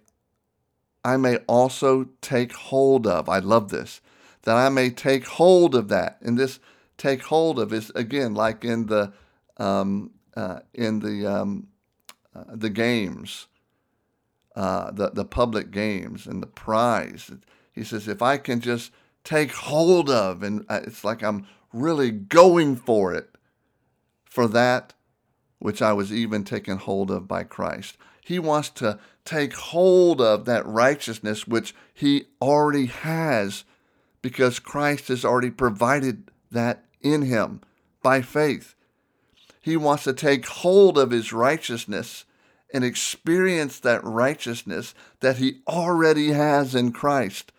I 1.05 1.17
may 1.17 1.37
also 1.47 2.09
take 2.21 2.53
hold 2.53 3.05
of, 3.05 3.29
I 3.29 3.39
love 3.39 3.69
this, 3.69 4.01
that 4.43 4.55
I 4.55 4.69
may 4.69 4.89
take 4.89 5.27
hold 5.27 5.75
of 5.75 5.89
that. 5.89 6.17
And 6.21 6.37
this 6.37 6.59
take 6.97 7.23
hold 7.23 7.59
of 7.59 7.73
is 7.73 7.91
again 7.91 8.33
like 8.33 8.63
in 8.63 8.87
the 8.87 9.13
um, 9.57 10.11
uh, 10.35 10.59
in 10.73 10.99
the 10.99 11.27
um, 11.27 11.67
uh, 12.35 12.43
the 12.47 12.69
games, 12.69 13.47
uh, 14.55 14.91
the 14.91 15.09
the 15.09 15.25
public 15.25 15.71
games 15.71 16.27
and 16.27 16.41
the 16.41 16.47
prize. 16.47 17.31
He 17.71 17.83
says, 17.83 18.07
if 18.07 18.21
I 18.21 18.37
can 18.37 18.61
just 18.61 18.91
take 19.23 19.51
hold 19.51 20.09
of. 20.09 20.43
And 20.43 20.65
uh, 20.69 20.81
it's 20.83 21.03
like 21.03 21.23
I'm 21.23 21.47
really 21.71 22.11
going 22.11 22.75
for 22.75 23.13
it, 23.13 23.29
for 24.25 24.47
that 24.47 24.93
which 25.59 25.81
I 25.81 25.93
was 25.93 26.11
even 26.11 26.43
taken 26.43 26.77
hold 26.77 27.09
of 27.09 27.27
by 27.27 27.43
Christ. 27.43 27.97
He 28.21 28.37
wants 28.37 28.69
to 28.71 28.99
take 29.25 29.53
hold 29.53 30.21
of 30.21 30.45
that 30.45 30.65
righteousness 30.65 31.47
which 31.47 31.73
he 31.93 32.25
already 32.41 32.87
has 32.87 33.63
because 34.21 34.59
Christ 34.59 35.07
has 35.07 35.23
already 35.23 35.51
provided 35.51 36.29
that 36.51 36.85
in 37.01 37.23
him 37.23 37.61
by 38.01 38.21
faith. 38.21 38.75
He 39.61 39.77
wants 39.77 40.03
to 40.03 40.13
take 40.13 40.45
hold 40.45 40.97
of 40.97 41.11
his 41.11 41.31
righteousness 41.31 42.25
and 42.73 42.83
experience 42.83 43.79
that 43.79 44.03
righteousness 44.03 44.93
that 45.19 45.37
he 45.37 45.61
already 45.67 46.31
has 46.31 46.73
in 46.73 46.91
Christ 46.91 47.51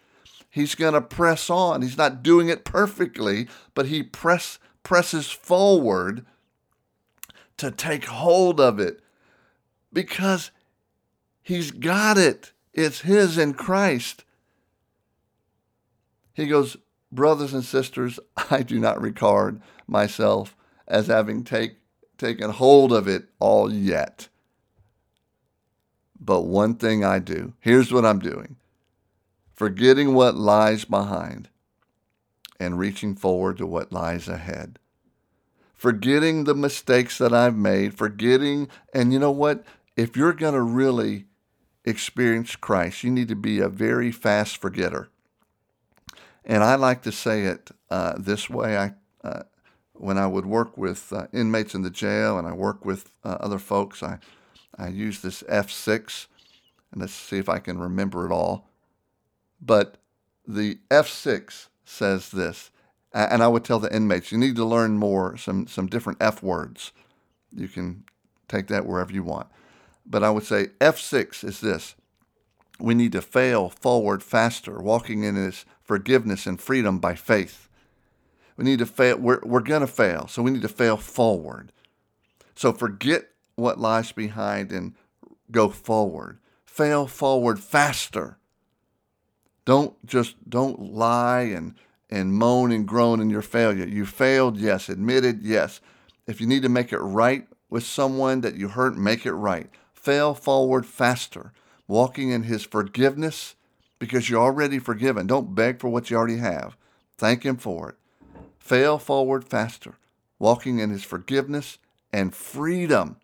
he's 0.55 0.77
going 0.77 0.95
to 0.95 1.01
press 1.01 1.51
on. 1.51 1.83
He's 1.83 1.99
not 1.99 2.23
doing 2.23 2.49
it 2.49 2.65
perfectly, 2.65 3.49
but 3.75 3.87
he 3.87 4.05
press, 4.05 4.61
presses 4.85 5.29
forward 5.29 6.25
to 7.57 7.73
take 7.73 8.05
hold 8.05 8.61
of 8.61 8.79
it 8.79 9.01
because 9.93 10.53
he's 11.43 11.73
got 11.73 12.17
it. 12.17 12.53
It's 12.73 13.01
His 13.01 13.37
in 13.37 13.55
Christ. 13.55 14.25
He 16.35 16.47
goes, 16.47 16.77
Brothers 17.11 17.53
and 17.53 17.65
sisters, 17.65 18.21
I 18.51 18.63
do 18.63 18.79
not 18.79 19.01
regard 19.01 19.61
myself 19.89 20.57
as 20.87 21.09
having 21.09 21.43
take, 21.43 21.79
taken 22.17 22.51
hold 22.51 22.93
of 22.93 23.09
it 23.09 23.29
all 23.41 23.73
yet. 23.73 24.29
But 26.21 26.43
one 26.43 26.75
thing 26.75 27.05
I 27.05 27.19
do 27.19 27.55
here's 27.61 27.93
what 27.93 28.05
I'm 28.05 28.19
doing 28.19 28.57
forgetting 29.55 30.15
what 30.15 30.35
lies 30.35 30.85
behind 30.85 31.49
and 32.59 32.79
reaching 32.79 33.15
forward 33.15 33.59
to 33.59 33.67
what 33.67 33.93
lies 33.93 34.29
ahead. 34.29 34.79
Forgetting 35.75 36.45
the 36.45 36.55
mistakes 36.55 37.19
that 37.19 37.33
I've 37.33 37.57
made, 37.57 37.97
forgetting, 37.97 38.69
and 38.93 39.13
you 39.13 39.19
know 39.19 39.31
what? 39.31 39.65
If 39.97 40.17
you're 40.17 40.33
going 40.33 40.55
to 40.55 40.63
really 40.63 41.27
experience 41.85 42.57
Christ, 42.57 43.05
you 43.05 43.11
need 43.11 43.29
to 43.29 43.37
be 43.37 43.61
a 43.61 43.69
very 43.69 44.11
fast 44.11 44.57
forgetter. 44.57 45.09
And 46.45 46.63
I 46.63 46.77
like 46.77 47.03
to 47.03 47.13
say 47.13 47.45
it 47.45 47.71
uh, 47.91 48.15
this 48.19 48.49
way. 48.49 48.79
I, 48.79 48.95
uh, 49.23 49.43
when 49.93 50.19
I 50.19 50.27
would 50.27 50.47
work 50.47 50.77
with 50.77 51.13
uh, 51.13 51.27
inmates 51.33 51.75
in 51.75 51.83
the 51.83 51.91
jail 51.91 52.39
and 52.39 52.49
I 52.49 52.53
work 52.53 52.85
with 52.85 53.13
uh, 53.23 53.37
other 53.41 53.59
folks, 53.59 54.03
I, 54.03 54.19
I 54.79 54.89
use 54.89 55.21
this 55.21 55.43
F6, 55.45 56.27
and 56.93 57.01
let's 57.01 57.13
see 57.13 57.39
if 57.39 57.49
I 57.49 57.59
can 57.59 57.79
remember 57.79 58.27
it 58.27 58.33
all. 58.33 58.69
But 59.61 59.97
the 60.47 60.79
F6 60.91 61.69
says 61.85 62.31
this, 62.31 62.71
and 63.13 63.43
I 63.43 63.49
would 63.49 63.65
tell 63.65 63.79
the 63.79 63.95
inmates, 63.95 64.33
you 64.33 64.39
need 64.39 64.57
to 64.57 64.65
learn 64.65 64.99
more, 64.99 65.37
some, 65.37 65.67
some 65.67 65.87
different 65.87 66.21
F 66.21 66.43
words. 66.43 66.93
You 67.55 67.69
can 67.69 68.05
take 68.49 68.67
that 68.69 68.87
wherever 68.87 69.13
you 69.13 69.23
want. 69.23 69.47
But 70.05 70.25
I 70.25 70.31
would 70.31 70.45
say 70.45 70.69
F6 70.81 71.45
is 71.45 71.61
this 71.61 71.95
we 72.81 72.95
need 72.95 73.13
to 73.13 73.23
fail 73.23 73.69
forward 73.69 74.23
faster, 74.23 74.81
walking 74.81 75.23
in 75.23 75.37
His 75.37 75.65
forgiveness 75.83 76.47
and 76.47 76.61
freedom 76.61 76.99
by 76.99 77.15
faith. 77.15 77.69
We 78.57 78.65
need 78.65 78.81
to 78.81 78.87
fail. 78.87 79.17
We're, 79.19 79.41
we're 79.45 79.61
going 79.61 79.81
to 79.81 79.87
fail, 79.87 80.27
so 80.27 80.43
we 80.43 80.51
need 80.51 80.63
to 80.63 80.69
fail 80.69 80.97
forward. 80.97 81.73
So 82.55 82.73
forget 82.73 83.31
what 83.57 83.79
lies 83.79 84.13
behind 84.13 84.73
and 84.73 84.95
go 85.51 85.69
forward. 85.69 86.39
Fail 86.65 87.07
forward 87.07 87.61
faster. 87.61 88.39
Don't 89.65 89.95
just 90.07 90.37
don't 90.49 90.93
lie 90.93 91.43
and 91.43 91.75
and 92.11 92.35
moan 92.35 92.71
and 92.71 92.87
groan 92.87 93.21
in 93.21 93.31
your 93.31 93.43
failure. 93.43 93.87
You 93.87 94.07
failed, 94.07 94.57
yes. 94.57 94.89
Admitted, 94.89 95.43
yes. 95.43 95.81
If 96.27 96.41
you 96.41 96.47
need 96.47 96.63
to 96.63 96.69
make 96.69 96.93
it 96.93 96.99
right 96.99 97.47
with 97.71 97.85
someone 97.85 98.41
that 98.43 98.55
you 98.57 98.69
hurt, 98.69 98.97
make 98.97 99.27
it 99.27 99.33
right. 99.33 99.69
Fail 99.93 100.35
forward 100.35 100.87
faster, 100.87 101.53
walking 101.89 102.31
in 102.31 102.45
His 102.45 102.65
forgiveness 102.65 103.57
because 103.99 104.29
you're 104.29 104.43
already 104.43 104.79
forgiven. 104.79 105.27
Don't 105.27 105.55
beg 105.55 105.81
for 105.81 105.89
what 105.89 106.11
you 106.11 106.17
already 106.17 106.39
have. 106.39 106.77
Thank 107.17 107.45
Him 107.45 107.57
for 107.57 107.91
it. 107.91 107.97
Fail 108.59 108.99
forward 108.99 109.45
faster, 109.45 109.95
walking 110.39 110.79
in 110.79 110.91
His 110.91 111.05
forgiveness 111.05 111.79
and 112.13 112.35
freedom. 112.35 113.17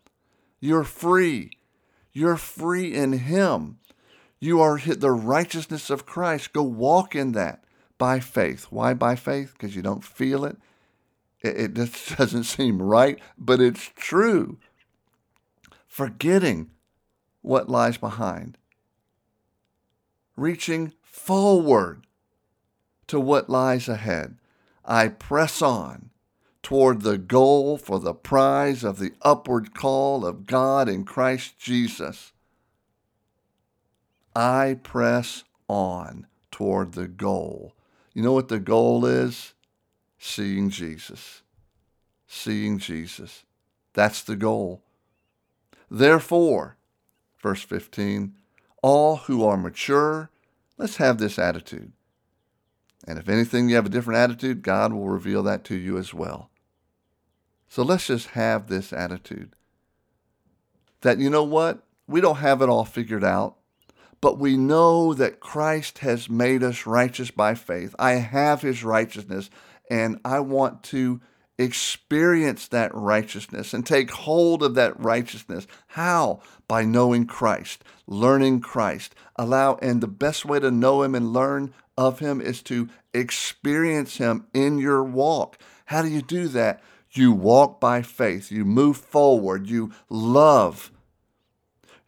You're 0.61 0.85
free. 0.85 1.51
You're 2.13 2.37
free 2.37 2.93
in 2.93 3.13
Him. 3.13 3.79
You 4.39 4.61
are 4.61 4.79
the 4.79 5.11
righteousness 5.11 5.89
of 5.89 6.05
Christ. 6.05 6.53
Go 6.53 6.63
walk 6.63 7.15
in 7.15 7.33
that 7.33 7.63
by 7.97 8.19
faith. 8.19 8.67
Why 8.69 8.93
by 8.93 9.15
faith? 9.15 9.53
Because 9.53 9.75
you 9.75 9.81
don't 9.81 10.03
feel 10.03 10.45
it. 10.45 10.57
It, 11.41 11.73
just 11.73 12.17
doesn't 12.17 12.43
seem 12.43 12.81
right, 12.81 13.19
but 13.37 13.59
it's 13.59 13.89
true. 13.95 14.59
Forgetting 15.87 16.69
what 17.41 17.69
lies 17.69 17.97
behind, 17.97 18.57
reaching 20.37 20.93
forward 21.01 22.05
to 23.07 23.19
what 23.19 23.49
lies 23.49 23.89
ahead. 23.89 24.37
I 24.85 25.07
press 25.07 25.61
on 25.61 26.10
toward 26.63 27.01
the 27.01 27.17
goal 27.17 27.77
for 27.77 27.99
the 27.99 28.13
prize 28.13 28.83
of 28.83 28.99
the 28.99 29.13
upward 29.21 29.73
call 29.73 30.25
of 30.25 30.45
God 30.45 30.87
in 30.87 31.03
Christ 31.03 31.57
Jesus. 31.59 32.31
I 34.35 34.79
press 34.83 35.43
on 35.67 36.27
toward 36.51 36.93
the 36.93 37.07
goal. 37.07 37.73
You 38.13 38.23
know 38.23 38.33
what 38.33 38.49
the 38.49 38.59
goal 38.59 39.05
is? 39.05 39.53
Seeing 40.19 40.69
Jesus. 40.69 41.41
Seeing 42.27 42.77
Jesus. 42.77 43.43
That's 43.93 44.21
the 44.21 44.35
goal. 44.35 44.81
Therefore, 45.89 46.77
verse 47.41 47.63
15, 47.63 48.33
all 48.81 49.17
who 49.17 49.43
are 49.43 49.57
mature, 49.57 50.29
let's 50.77 50.97
have 50.97 51.17
this 51.17 51.37
attitude. 51.37 51.91
And 53.07 53.17
if 53.17 53.27
anything, 53.27 53.67
you 53.67 53.75
have 53.75 53.87
a 53.87 53.89
different 53.89 54.19
attitude, 54.19 54.61
God 54.61 54.93
will 54.93 55.09
reveal 55.09 55.43
that 55.43 55.63
to 55.65 55.75
you 55.75 55.97
as 55.97 56.13
well. 56.13 56.50
So 57.71 57.83
let's 57.83 58.07
just 58.07 58.27
have 58.29 58.67
this 58.67 58.91
attitude 58.91 59.55
that, 61.01 61.19
you 61.19 61.29
know 61.29 61.43
what? 61.43 61.83
We 62.05 62.21
don't 62.21 62.35
have 62.35 62.61
it 62.61 62.69
all 62.69 62.85
figured 62.85 63.23
out 63.23 63.55
but 64.21 64.37
we 64.37 64.55
know 64.55 65.15
that 65.15 65.39
Christ 65.39 65.99
has 65.99 66.29
made 66.29 66.63
us 66.63 66.85
righteous 66.85 67.31
by 67.31 67.55
faith. 67.55 67.95
I 67.97 68.11
have 68.13 68.61
his 68.61 68.83
righteousness, 68.83 69.49
and 69.89 70.19
I 70.23 70.39
want 70.39 70.83
to 70.83 71.19
experience 71.57 72.67
that 72.67 72.93
righteousness 72.93 73.73
and 73.73 73.85
take 73.85 74.11
hold 74.11 74.63
of 74.63 74.75
that 74.75 74.99
righteousness. 74.99 75.67
How? 75.87 76.41
By 76.67 76.85
knowing 76.85 77.25
Christ, 77.25 77.83
learning 78.07 78.61
Christ. 78.61 79.15
Allow, 79.35 79.75
and 79.81 80.01
the 80.01 80.07
best 80.07 80.45
way 80.45 80.59
to 80.59 80.71
know 80.71 81.01
him 81.01 81.15
and 81.15 81.33
learn 81.33 81.73
of 81.97 82.19
him 82.19 82.41
is 82.41 82.61
to 82.63 82.89
experience 83.13 84.17
him 84.17 84.45
in 84.53 84.77
your 84.77 85.03
walk. 85.03 85.57
How 85.85 86.03
do 86.03 86.07
you 86.09 86.21
do 86.21 86.47
that? 86.49 86.81
You 87.11 87.31
walk 87.33 87.79
by 87.79 88.01
faith, 88.01 88.51
you 88.51 88.63
move 88.63 88.97
forward, 88.97 89.67
you 89.67 89.91
love, 90.09 90.91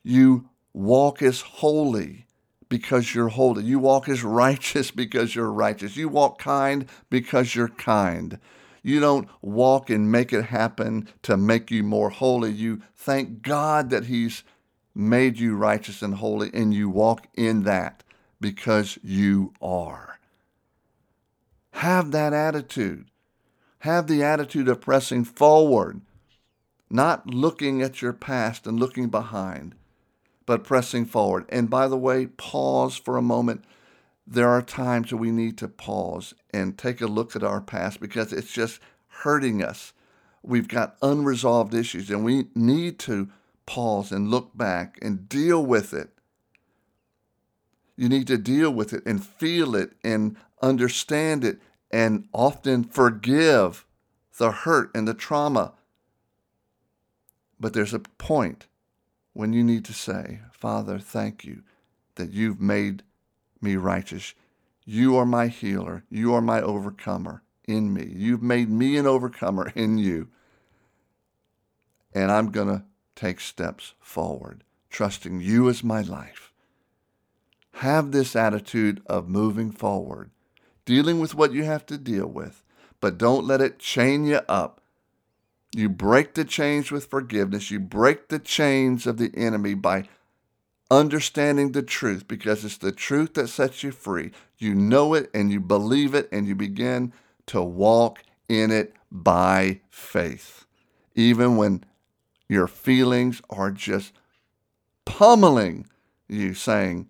you 0.03 0.49
walk 0.73 1.21
as 1.21 1.41
holy 1.41 2.25
because 2.69 3.13
you're 3.13 3.29
holy. 3.29 3.63
You 3.63 3.77
walk 3.77 4.09
as 4.09 4.23
righteous 4.23 4.89
because 5.03 5.35
you're 5.35 5.51
righteous. 5.51 5.95
You 5.95 6.09
walk 6.09 6.39
kind 6.39 6.87
because 7.09 7.53
you're 7.53 7.69
kind. 7.69 8.39
You 8.81 8.99
don't 8.99 9.27
walk 9.41 9.89
and 9.89 10.11
make 10.11 10.33
it 10.33 10.45
happen 10.45 11.07
to 11.21 11.37
make 11.37 11.69
you 11.69 11.83
more 11.83 12.09
holy. 12.09 12.51
You 12.51 12.81
thank 12.95 13.43
God 13.43 13.91
that 13.91 14.05
He's 14.05 14.43
made 14.95 15.39
you 15.39 15.55
righteous 15.55 16.01
and 16.01 16.15
holy, 16.15 16.49
and 16.53 16.73
you 16.73 16.89
walk 16.89 17.27
in 17.35 17.63
that 17.63 18.03
because 18.41 18.97
you 19.03 19.53
are. 19.61 20.19
Have 21.71 22.11
that 22.11 22.33
attitude. 22.33 23.05
Have 23.83 24.07
the 24.07 24.23
attitude 24.23 24.67
of 24.67 24.81
pressing 24.81 25.23
forward, 25.23 26.01
not 26.89 27.27
looking 27.27 27.81
at 27.81 28.01
your 28.01 28.13
past 28.13 28.67
and 28.67 28.79
looking 28.79 29.09
behind 29.09 29.75
but 30.45 30.63
pressing 30.63 31.05
forward. 31.05 31.45
And 31.49 31.69
by 31.69 31.87
the 31.87 31.97
way, 31.97 32.27
pause 32.27 32.95
for 32.95 33.17
a 33.17 33.21
moment. 33.21 33.63
There 34.25 34.49
are 34.49 34.61
times 34.61 35.13
we 35.13 35.31
need 35.31 35.57
to 35.59 35.67
pause 35.67 36.33
and 36.53 36.77
take 36.77 37.01
a 37.01 37.07
look 37.07 37.35
at 37.35 37.43
our 37.43 37.61
past 37.61 37.99
because 37.99 38.31
it's 38.33 38.51
just 38.51 38.79
hurting 39.07 39.63
us. 39.63 39.93
We've 40.41 40.67
got 40.67 40.97
unresolved 41.01 41.73
issues 41.73 42.09
and 42.09 42.23
we 42.23 42.47
need 42.55 42.99
to 42.99 43.29
pause 43.65 44.11
and 44.11 44.29
look 44.29 44.55
back 44.57 44.97
and 45.01 45.27
deal 45.29 45.65
with 45.65 45.93
it. 45.93 46.09
You 47.95 48.09
need 48.09 48.27
to 48.27 48.37
deal 48.37 48.71
with 48.71 48.91
it 48.91 49.05
and 49.05 49.23
feel 49.23 49.75
it 49.75 49.93
and 50.03 50.35
understand 50.61 51.43
it 51.43 51.59
and 51.93 52.27
often 52.33 52.83
forgive 52.83 53.85
the 54.39 54.51
hurt 54.51 54.89
and 54.95 55.07
the 55.07 55.13
trauma. 55.13 55.73
But 57.59 57.73
there's 57.73 57.93
a 57.93 57.99
point 57.99 58.65
when 59.33 59.53
you 59.53 59.63
need 59.63 59.85
to 59.85 59.93
say, 59.93 60.39
Father, 60.51 60.97
thank 60.97 61.45
you 61.45 61.61
that 62.15 62.31
you've 62.31 62.59
made 62.59 63.03
me 63.61 63.75
righteous. 63.75 64.33
You 64.83 65.15
are 65.15 65.25
my 65.25 65.47
healer. 65.47 66.03
You 66.09 66.33
are 66.33 66.41
my 66.41 66.61
overcomer 66.61 67.43
in 67.67 67.93
me. 67.93 68.11
You've 68.11 68.41
made 68.41 68.71
me 68.71 68.97
an 68.97 69.05
overcomer 69.05 69.71
in 69.75 69.99
you. 69.99 70.29
And 72.11 72.31
I'm 72.31 72.49
going 72.49 72.69
to 72.69 72.83
take 73.15 73.39
steps 73.39 73.93
forward, 73.99 74.63
trusting 74.89 75.41
you 75.41 75.69
as 75.69 75.83
my 75.83 76.01
life. 76.01 76.51
Have 77.77 78.11
this 78.11 78.35
attitude 78.35 79.03
of 79.05 79.29
moving 79.29 79.71
forward, 79.71 80.31
dealing 80.85 81.19
with 81.19 81.35
what 81.35 81.53
you 81.53 81.63
have 81.63 81.85
to 81.87 81.97
deal 81.97 82.27
with, 82.27 82.63
but 82.99 83.17
don't 83.17 83.45
let 83.45 83.61
it 83.61 83.79
chain 83.79 84.25
you 84.25 84.41
up 84.47 84.81
you 85.75 85.89
break 85.89 86.35
the 86.35 86.45
chains 86.45 86.91
with 86.91 87.07
forgiveness. 87.07 87.71
You 87.71 87.79
break 87.79 88.29
the 88.29 88.39
chains 88.39 89.07
of 89.07 89.17
the 89.17 89.31
enemy 89.35 89.73
by 89.73 90.07
understanding 90.91 91.71
the 91.71 91.81
truth 91.81 92.27
because 92.27 92.63
it's 92.63 92.77
the 92.77 92.91
truth 92.91 93.33
that 93.33 93.47
sets 93.47 93.81
you 93.81 93.91
free. 93.91 94.31
You 94.59 94.75
know 94.75 95.15
it 95.15 95.31
and 95.33 95.51
you 95.51 95.59
believe 95.59 96.13
it 96.13 96.29
and 96.31 96.47
you 96.47 96.53
begin 96.53 97.11
to 97.47 97.61
walk 97.61 98.23
in 98.47 98.71
it 98.71 98.93
by 99.11 99.81
faith. 99.89 100.65
Even 101.15 101.57
when 101.57 101.83
your 102.47 102.67
feelings 102.67 103.41
are 103.49 103.71
just 103.71 104.13
pummeling 105.05 105.87
you, 106.27 106.53
saying, 106.53 107.09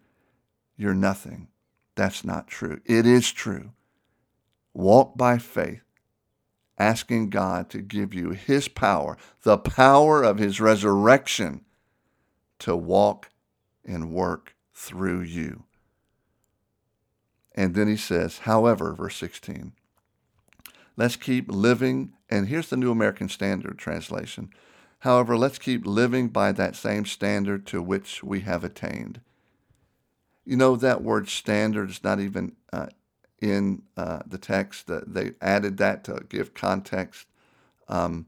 you're 0.78 0.94
nothing. 0.94 1.50
That's 1.96 2.24
not 2.24 2.48
true. 2.48 2.82
It 2.86 3.06
is 3.06 3.32
true. 3.32 3.72
Walk 4.74 5.18
by 5.18 5.38
faith, 5.38 5.84
asking 6.80 7.30
God 7.30 7.70
to 7.70 7.80
give 7.80 8.14
you 8.14 8.32
His 8.32 8.68
power, 8.68 9.18
the 9.44 9.58
power 9.58 10.24
of 10.24 10.40
His 10.40 10.60
resurrection, 10.60 11.66
to 12.60 12.76
walk 12.76 13.30
and 13.86 14.12
work 14.12 14.56
through 14.74 15.22
you. 15.22 15.66
And 17.56 17.76
then 17.76 17.88
he 17.88 17.98
says, 17.98 18.40
however, 18.40 18.94
verse 18.94 19.16
16, 19.18 19.74
let's 20.98 21.16
keep 21.16 21.52
living, 21.52 22.14
and 22.30 22.48
here's 22.48 22.70
the 22.70 22.78
New 22.78 22.92
American 22.92 23.30
Standard 23.30 23.78
translation. 23.78 24.50
However, 25.00 25.38
let's 25.38 25.60
keep 25.60 25.86
living 25.86 26.30
by 26.30 26.52
that 26.54 26.76
same 26.76 27.06
standard 27.06 27.68
to 27.68 27.82
which 27.82 28.24
we 28.24 28.40
have 28.40 28.64
attained. 28.64 29.22
You 30.46 30.58
know, 30.58 30.76
that 30.76 31.02
word 31.02 31.30
standard 31.30 31.90
is 31.90 32.04
not 32.04 32.20
even 32.20 32.54
uh, 32.72 32.88
in 33.40 33.84
uh, 33.98 34.20
the 34.26 34.38
text. 34.38 34.88
they 34.88 35.32
added 35.42 35.78
that 35.78 36.04
to 36.06 36.24
give 36.30 36.54
context. 36.54 37.28
Um, 37.88 38.28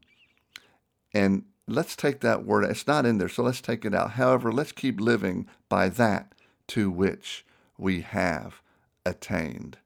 and 1.13 1.43
let's 1.67 1.95
take 1.95 2.19
that 2.21 2.45
word, 2.45 2.65
it's 2.65 2.87
not 2.87 3.05
in 3.05 3.17
there, 3.17 3.29
so 3.29 3.43
let's 3.43 3.61
take 3.61 3.85
it 3.85 3.95
out. 3.95 4.11
However, 4.11 4.51
let's 4.51 4.71
keep 4.71 4.99
living 4.99 5.47
by 5.69 5.89
that 5.89 6.33
to 6.67 6.89
which 6.91 7.45
we 7.77 8.01
have 8.01 8.61
attained. 9.05 9.77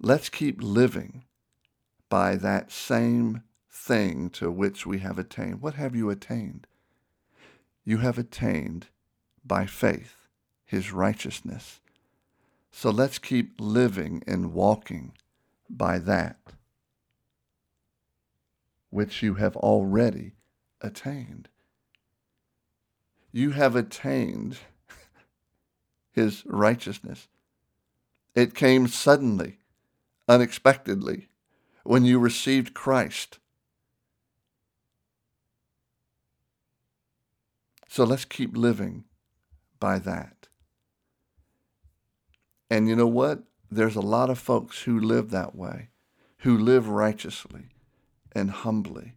Let's 0.00 0.28
keep 0.28 0.62
living 0.62 1.24
by 2.08 2.36
that 2.36 2.70
same 2.70 3.42
thing 3.70 4.30
to 4.30 4.50
which 4.50 4.86
we 4.86 4.98
have 4.98 5.18
attained. 5.18 5.60
What 5.60 5.74
have 5.74 5.94
you 5.94 6.10
attained? 6.10 6.66
You 7.88 7.96
have 7.96 8.18
attained 8.18 8.88
by 9.42 9.64
faith 9.64 10.14
his 10.66 10.92
righteousness. 10.92 11.80
So 12.70 12.90
let's 12.90 13.18
keep 13.18 13.54
living 13.58 14.22
and 14.26 14.52
walking 14.52 15.12
by 15.70 15.98
that 16.00 16.36
which 18.90 19.22
you 19.22 19.36
have 19.36 19.56
already 19.56 20.32
attained. 20.82 21.48
You 23.32 23.52
have 23.52 23.74
attained 23.74 24.58
his 26.12 26.44
righteousness. 26.44 27.26
It 28.34 28.54
came 28.54 28.86
suddenly, 28.86 29.60
unexpectedly, 30.28 31.28
when 31.84 32.04
you 32.04 32.18
received 32.18 32.74
Christ. 32.74 33.38
So 37.88 38.04
let's 38.04 38.24
keep 38.24 38.56
living 38.56 39.04
by 39.80 39.98
that. 40.00 40.46
And 42.70 42.88
you 42.88 42.94
know 42.94 43.06
what? 43.06 43.44
There's 43.70 43.96
a 43.96 44.00
lot 44.00 44.30
of 44.30 44.38
folks 44.38 44.82
who 44.82 45.00
live 45.00 45.30
that 45.30 45.54
way, 45.54 45.88
who 46.38 46.56
live 46.56 46.88
righteously 46.88 47.70
and 48.32 48.50
humbly. 48.50 49.14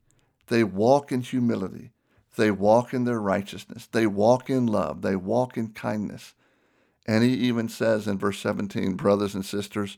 They 0.48 0.64
walk 0.64 1.12
in 1.12 1.22
humility. 1.22 1.92
They 2.38 2.52
walk 2.52 2.94
in 2.94 3.04
their 3.04 3.20
righteousness. 3.20 3.88
They 3.92 4.08
walk 4.08 4.50
in 4.50 4.68
love. 4.68 5.02
They 5.02 5.16
walk 5.16 5.58
in 5.58 5.70
kindness. 5.70 6.34
And 7.06 7.24
he 7.24 7.34
even 7.34 7.68
says 7.68 8.08
in 8.08 8.18
verse 8.18 8.40
17, 8.40 8.94
brothers 8.96 9.36
and 9.36 9.46
sisters, 9.46 9.98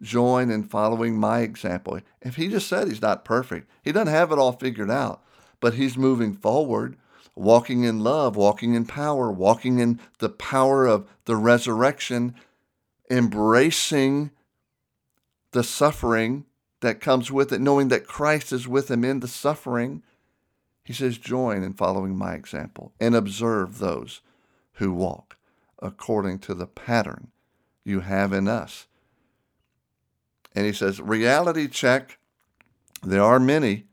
join 0.00 0.50
in 0.50 0.64
following 0.64 1.18
my 1.18 1.40
example. 1.40 1.98
If 2.20 2.36
he 2.36 2.48
just 2.48 2.68
said 2.68 2.88
he's 2.88 3.02
not 3.02 3.24
perfect, 3.24 3.68
he 3.82 3.92
doesn't 3.92 4.12
have 4.12 4.30
it 4.32 4.38
all 4.38 4.52
figured 4.52 4.90
out, 4.90 5.22
but 5.60 5.74
he's 5.74 5.96
moving 5.96 6.34
forward, 6.34 6.96
walking 7.34 7.84
in 7.84 8.00
love, 8.00 8.36
walking 8.36 8.74
in 8.74 8.84
power, 8.84 9.30
walking 9.30 9.78
in 9.78 10.00
the 10.18 10.28
power 10.28 10.86
of 10.86 11.08
the 11.24 11.36
resurrection, 11.36 12.34
embracing 13.10 14.30
the 15.52 15.62
suffering 15.62 16.44
that 16.80 17.00
comes 17.00 17.30
with 17.30 17.52
it, 17.52 17.60
knowing 17.60 17.88
that 17.88 18.06
Christ 18.06 18.52
is 18.52 18.68
with 18.68 18.90
him 18.90 19.04
in 19.04 19.20
the 19.20 19.28
suffering. 19.28 20.02
He 20.84 20.92
says, 20.92 21.18
Join 21.18 21.62
in 21.62 21.74
following 21.74 22.16
my 22.16 22.34
example 22.34 22.92
and 23.00 23.14
observe 23.14 23.78
those 23.78 24.20
who 24.74 24.92
walk 24.92 25.36
according 25.80 26.38
to 26.40 26.54
the 26.54 26.66
pattern 26.66 27.28
you 27.84 28.00
have 28.00 28.32
in 28.32 28.48
us. 28.48 28.86
And 30.54 30.66
he 30.66 30.72
says, 30.72 31.00
Reality 31.00 31.68
check. 31.68 32.18
There 33.04 33.22
are 33.22 33.40
many 33.40 33.86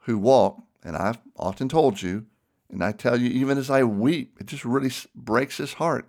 who 0.00 0.18
walk, 0.18 0.62
and 0.84 0.94
I've 0.96 1.18
often 1.36 1.68
told 1.68 2.02
you, 2.02 2.26
and 2.72 2.82
I 2.82 2.92
tell 2.92 3.20
you 3.20 3.28
even 3.28 3.58
as 3.58 3.70
I 3.70 3.84
weep, 3.84 4.38
it 4.40 4.46
just 4.46 4.64
really 4.64 4.90
breaks 5.14 5.58
his 5.58 5.74
heart 5.74 6.08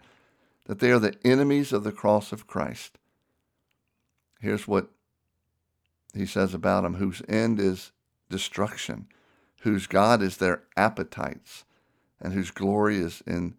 that 0.66 0.80
they 0.80 0.92
are 0.92 1.00
the 1.00 1.16
enemies 1.26 1.74
of 1.74 1.84
the 1.84 1.92
cross 1.92 2.32
of 2.32 2.48
Christ. 2.48 2.98
Here's 4.40 4.68
what 4.68 4.90
he 6.14 6.26
says 6.26 6.54
about 6.54 6.84
them 6.84 6.96
whose 6.96 7.22
end 7.28 7.60
is 7.60 7.92
destruction, 8.30 9.08
whose 9.62 9.88
God 9.88 10.22
is 10.22 10.38
their 10.38 10.64
appetites, 10.78 11.66
and 12.22 12.34
whose 12.34 12.52
glory 12.52 12.98
is 12.98 13.22
in 13.28 13.56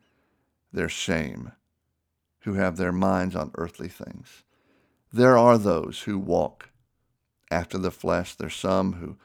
their 0.72 0.88
shame, 0.88 1.52
who 2.40 2.54
have 2.54 2.76
their 2.76 2.92
minds 2.92 3.36
on 3.36 3.50
earthly 3.56 3.88
things. 3.88 4.44
There 5.12 5.36
are 5.36 5.58
those 5.58 6.02
who 6.02 6.18
walk 6.18 6.70
after 7.50 7.76
the 7.76 7.90
flesh. 7.90 8.34
There's 8.34 8.56
some 8.56 8.94
who 8.94 9.16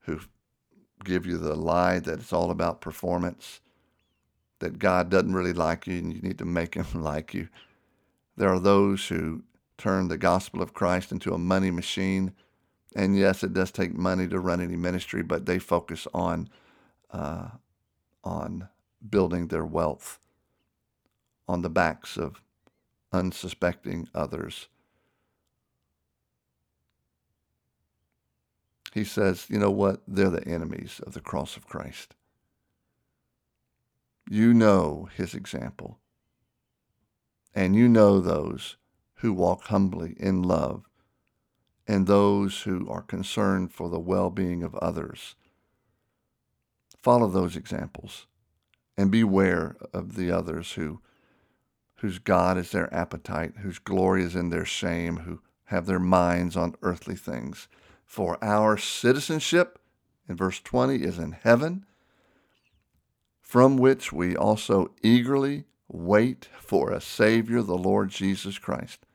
who 0.00 0.20
give 1.04 1.26
you 1.26 1.38
the 1.38 1.54
lie 1.54 1.98
that 2.00 2.20
it's 2.20 2.32
all 2.32 2.50
about 2.50 2.80
performance, 2.80 3.60
that 4.58 4.78
God 4.78 5.10
doesn't 5.10 5.34
really 5.34 5.52
like 5.52 5.86
you 5.86 5.98
and 5.98 6.12
you 6.12 6.20
need 6.20 6.38
to 6.38 6.44
make 6.44 6.74
him 6.74 6.86
like 6.94 7.34
you. 7.34 7.48
There 8.36 8.48
are 8.48 8.60
those 8.60 9.08
who 9.08 9.42
turn 9.76 10.08
the 10.08 10.18
gospel 10.18 10.62
of 10.62 10.74
Christ 10.74 11.12
into 11.12 11.34
a 11.34 11.38
money 11.38 11.70
machine 11.70 12.32
and 12.96 13.16
yes, 13.16 13.42
it 13.44 13.52
does 13.52 13.70
take 13.70 13.94
money 13.94 14.26
to 14.28 14.40
run 14.40 14.60
any 14.60 14.76
ministry, 14.76 15.22
but 15.22 15.46
they 15.46 15.58
focus 15.58 16.06
on 16.14 16.48
uh, 17.10 17.48
on 18.24 18.68
building 19.08 19.48
their 19.48 19.64
wealth 19.64 20.18
on 21.46 21.62
the 21.62 21.70
backs 21.70 22.16
of 22.16 22.42
unsuspecting 23.12 24.08
others. 24.14 24.68
He 28.94 29.04
says, 29.04 29.46
you 29.48 29.58
know 29.58 29.70
what? 29.70 30.02
They're 30.08 30.30
the 30.30 30.46
enemies 30.46 31.00
of 31.06 31.14
the 31.14 31.20
cross 31.20 31.56
of 31.56 31.66
Christ. 31.66 32.14
You 34.30 34.52
know 34.52 35.08
his 35.16 35.34
example. 35.34 35.98
And 37.54 37.74
you 37.74 37.88
know 37.88 38.20
those 38.20 38.76
who 39.16 39.32
walk 39.32 39.64
humbly 39.64 40.14
in 40.18 40.42
love 40.42 40.84
and 41.86 42.06
those 42.06 42.62
who 42.62 42.88
are 42.88 43.02
concerned 43.02 43.72
for 43.72 43.88
the 43.88 43.98
well 43.98 44.30
being 44.30 44.62
of 44.62 44.74
others. 44.76 45.34
Follow 47.02 47.28
those 47.28 47.56
examples 47.56 48.26
and 48.96 49.10
beware 49.10 49.76
of 49.92 50.16
the 50.16 50.30
others 50.30 50.72
who 50.72 51.00
whose 51.96 52.18
God 52.20 52.56
is 52.56 52.70
their 52.70 52.92
appetite, 52.94 53.54
whose 53.62 53.80
glory 53.80 54.22
is 54.22 54.36
in 54.36 54.50
their 54.50 54.64
shame, 54.64 55.16
who 55.18 55.40
have 55.64 55.86
their 55.86 55.98
minds 55.98 56.56
on 56.56 56.76
earthly 56.80 57.16
things. 57.16 57.66
For 58.08 58.42
our 58.42 58.76
citizenship, 58.76 59.78
in 60.28 60.34
verse 60.34 60.58
20, 60.58 61.04
is 61.04 61.16
in 61.16 61.32
heaven, 61.32 61.86
from 63.40 63.76
which 63.76 64.12
we 64.12 64.36
also 64.36 64.90
eagerly 65.04 65.66
wait 65.86 66.48
for 66.58 66.90
a 66.90 67.00
Savior, 67.00 67.62
the 67.62 67.78
Lord 67.78 68.10
Jesus 68.10 68.58
Christ 68.58 69.06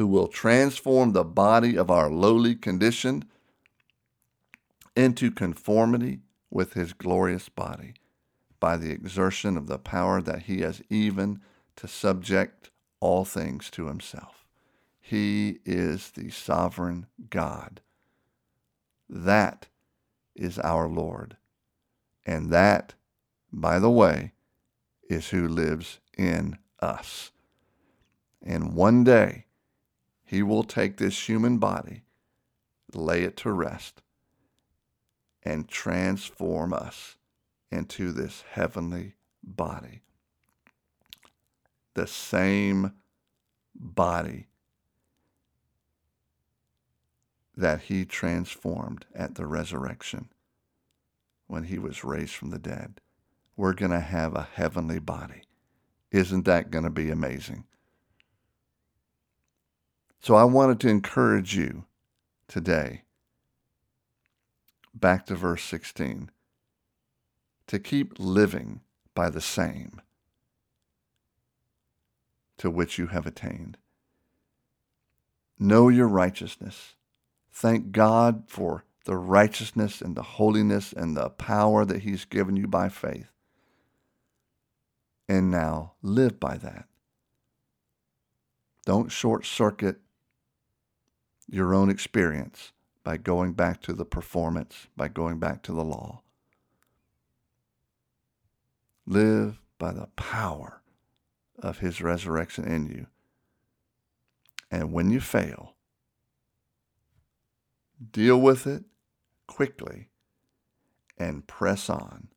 who 0.00 0.06
will 0.06 0.28
transform 0.28 1.12
the 1.12 1.22
body 1.22 1.76
of 1.76 1.90
our 1.90 2.10
lowly 2.10 2.54
condition 2.54 3.22
into 4.96 5.30
conformity 5.30 6.20
with 6.50 6.72
his 6.72 6.94
glorious 6.94 7.50
body 7.50 7.92
by 8.58 8.78
the 8.78 8.90
exertion 8.90 9.58
of 9.58 9.66
the 9.66 9.78
power 9.78 10.22
that 10.22 10.44
he 10.44 10.60
has 10.60 10.80
even 10.88 11.38
to 11.76 11.86
subject 11.86 12.70
all 12.98 13.26
things 13.26 13.68
to 13.70 13.88
himself. 13.88 14.46
He 14.98 15.58
is 15.66 16.12
the 16.12 16.30
sovereign 16.30 17.04
God. 17.28 17.82
That 19.12 19.66
is 20.36 20.58
our 20.60 20.88
Lord. 20.88 21.36
And 22.24 22.52
that, 22.52 22.94
by 23.52 23.80
the 23.80 23.90
way, 23.90 24.32
is 25.08 25.30
who 25.30 25.48
lives 25.48 25.98
in 26.16 26.58
us. 26.80 27.32
And 28.40 28.74
one 28.74 29.02
day, 29.02 29.46
he 30.24 30.44
will 30.44 30.62
take 30.62 30.96
this 30.96 31.28
human 31.28 31.58
body, 31.58 32.04
lay 32.94 33.24
it 33.24 33.36
to 33.38 33.50
rest, 33.50 34.00
and 35.42 35.66
transform 35.66 36.72
us 36.72 37.16
into 37.72 38.12
this 38.12 38.44
heavenly 38.52 39.14
body. 39.42 40.02
The 41.94 42.06
same 42.06 42.92
body 43.74 44.46
that 47.60 47.82
he 47.82 48.04
transformed 48.04 49.04
at 49.14 49.34
the 49.34 49.46
resurrection 49.46 50.28
when 51.46 51.64
he 51.64 51.78
was 51.78 52.04
raised 52.04 52.34
from 52.34 52.50
the 52.50 52.58
dead. 52.58 53.00
We're 53.56 53.74
going 53.74 53.90
to 53.90 54.00
have 54.00 54.34
a 54.34 54.48
heavenly 54.54 54.98
body. 54.98 55.42
Isn't 56.10 56.46
that 56.46 56.70
going 56.70 56.84
to 56.84 56.90
be 56.90 57.10
amazing? 57.10 57.64
So 60.20 60.34
I 60.34 60.44
wanted 60.44 60.80
to 60.80 60.88
encourage 60.88 61.54
you 61.54 61.84
today, 62.48 63.02
back 64.94 65.26
to 65.26 65.34
verse 65.34 65.62
16, 65.64 66.30
to 67.66 67.78
keep 67.78 68.14
living 68.18 68.80
by 69.14 69.28
the 69.28 69.40
same 69.40 70.00
to 72.58 72.70
which 72.70 72.98
you 72.98 73.08
have 73.08 73.26
attained. 73.26 73.76
Know 75.58 75.88
your 75.88 76.08
righteousness. 76.08 76.94
Thank 77.52 77.92
God 77.92 78.44
for 78.46 78.84
the 79.04 79.16
righteousness 79.16 80.00
and 80.00 80.16
the 80.16 80.22
holiness 80.22 80.92
and 80.92 81.16
the 81.16 81.30
power 81.30 81.84
that 81.84 82.02
He's 82.02 82.24
given 82.24 82.56
you 82.56 82.66
by 82.66 82.88
faith. 82.88 83.28
And 85.28 85.50
now 85.50 85.92
live 86.02 86.40
by 86.40 86.56
that. 86.58 86.86
Don't 88.84 89.12
short 89.12 89.46
circuit 89.46 90.00
your 91.48 91.74
own 91.74 91.90
experience 91.90 92.72
by 93.04 93.16
going 93.16 93.52
back 93.52 93.80
to 93.82 93.92
the 93.92 94.04
performance, 94.04 94.86
by 94.96 95.08
going 95.08 95.38
back 95.38 95.62
to 95.64 95.72
the 95.72 95.84
law. 95.84 96.22
Live 99.06 99.60
by 99.78 99.92
the 99.92 100.06
power 100.16 100.82
of 101.58 101.78
his 101.78 102.00
resurrection 102.00 102.64
in 102.64 102.86
you. 102.86 103.06
And 104.70 104.92
when 104.92 105.10
you 105.10 105.20
fail, 105.20 105.74
deal 108.12 108.40
with 108.40 108.66
it 108.66 108.84
quickly 109.46 110.08
and 111.18 111.46
press 111.46 111.90
on 111.90 112.28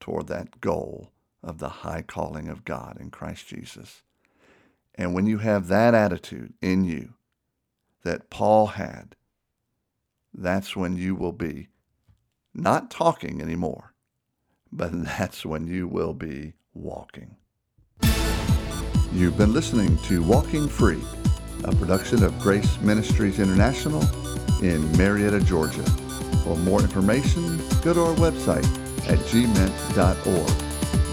toward 0.00 0.28
that 0.28 0.60
goal 0.60 1.12
of 1.42 1.58
the 1.58 1.68
high 1.68 2.02
calling 2.02 2.48
of 2.48 2.64
God 2.64 2.96
in 3.00 3.10
Christ 3.10 3.48
Jesus. 3.48 4.02
And 4.94 5.14
when 5.14 5.26
you 5.26 5.38
have 5.38 5.68
that 5.68 5.94
attitude 5.94 6.54
in 6.60 6.84
you 6.84 7.14
that 8.04 8.30
Paul 8.30 8.68
had, 8.68 9.16
that's 10.32 10.76
when 10.76 10.96
you 10.96 11.14
will 11.14 11.32
be 11.32 11.68
not 12.54 12.90
talking 12.90 13.40
anymore, 13.40 13.94
but 14.70 14.90
that's 15.04 15.44
when 15.44 15.66
you 15.66 15.88
will 15.88 16.14
be 16.14 16.54
walking. 16.74 17.36
You've 19.12 19.38
been 19.38 19.54
listening 19.54 19.96
to 20.04 20.22
Walking 20.22 20.68
Free, 20.68 21.02
a 21.64 21.74
production 21.74 22.22
of 22.22 22.38
Grace 22.40 22.78
Ministries 22.82 23.38
International 23.38 24.02
in 24.62 24.90
Marietta, 24.96 25.40
Georgia. 25.40 25.82
For 26.44 26.56
more 26.56 26.80
information, 26.80 27.58
go 27.82 27.92
to 27.94 28.02
our 28.02 28.14
website 28.16 28.66
at 29.08 29.18
gmint.org. 29.18 30.48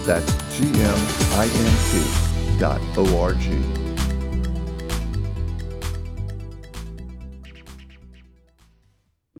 That's 0.06 0.32
G-M-I-N-T 0.56 2.58
dot 2.58 2.80
O-R-G. 2.96 3.75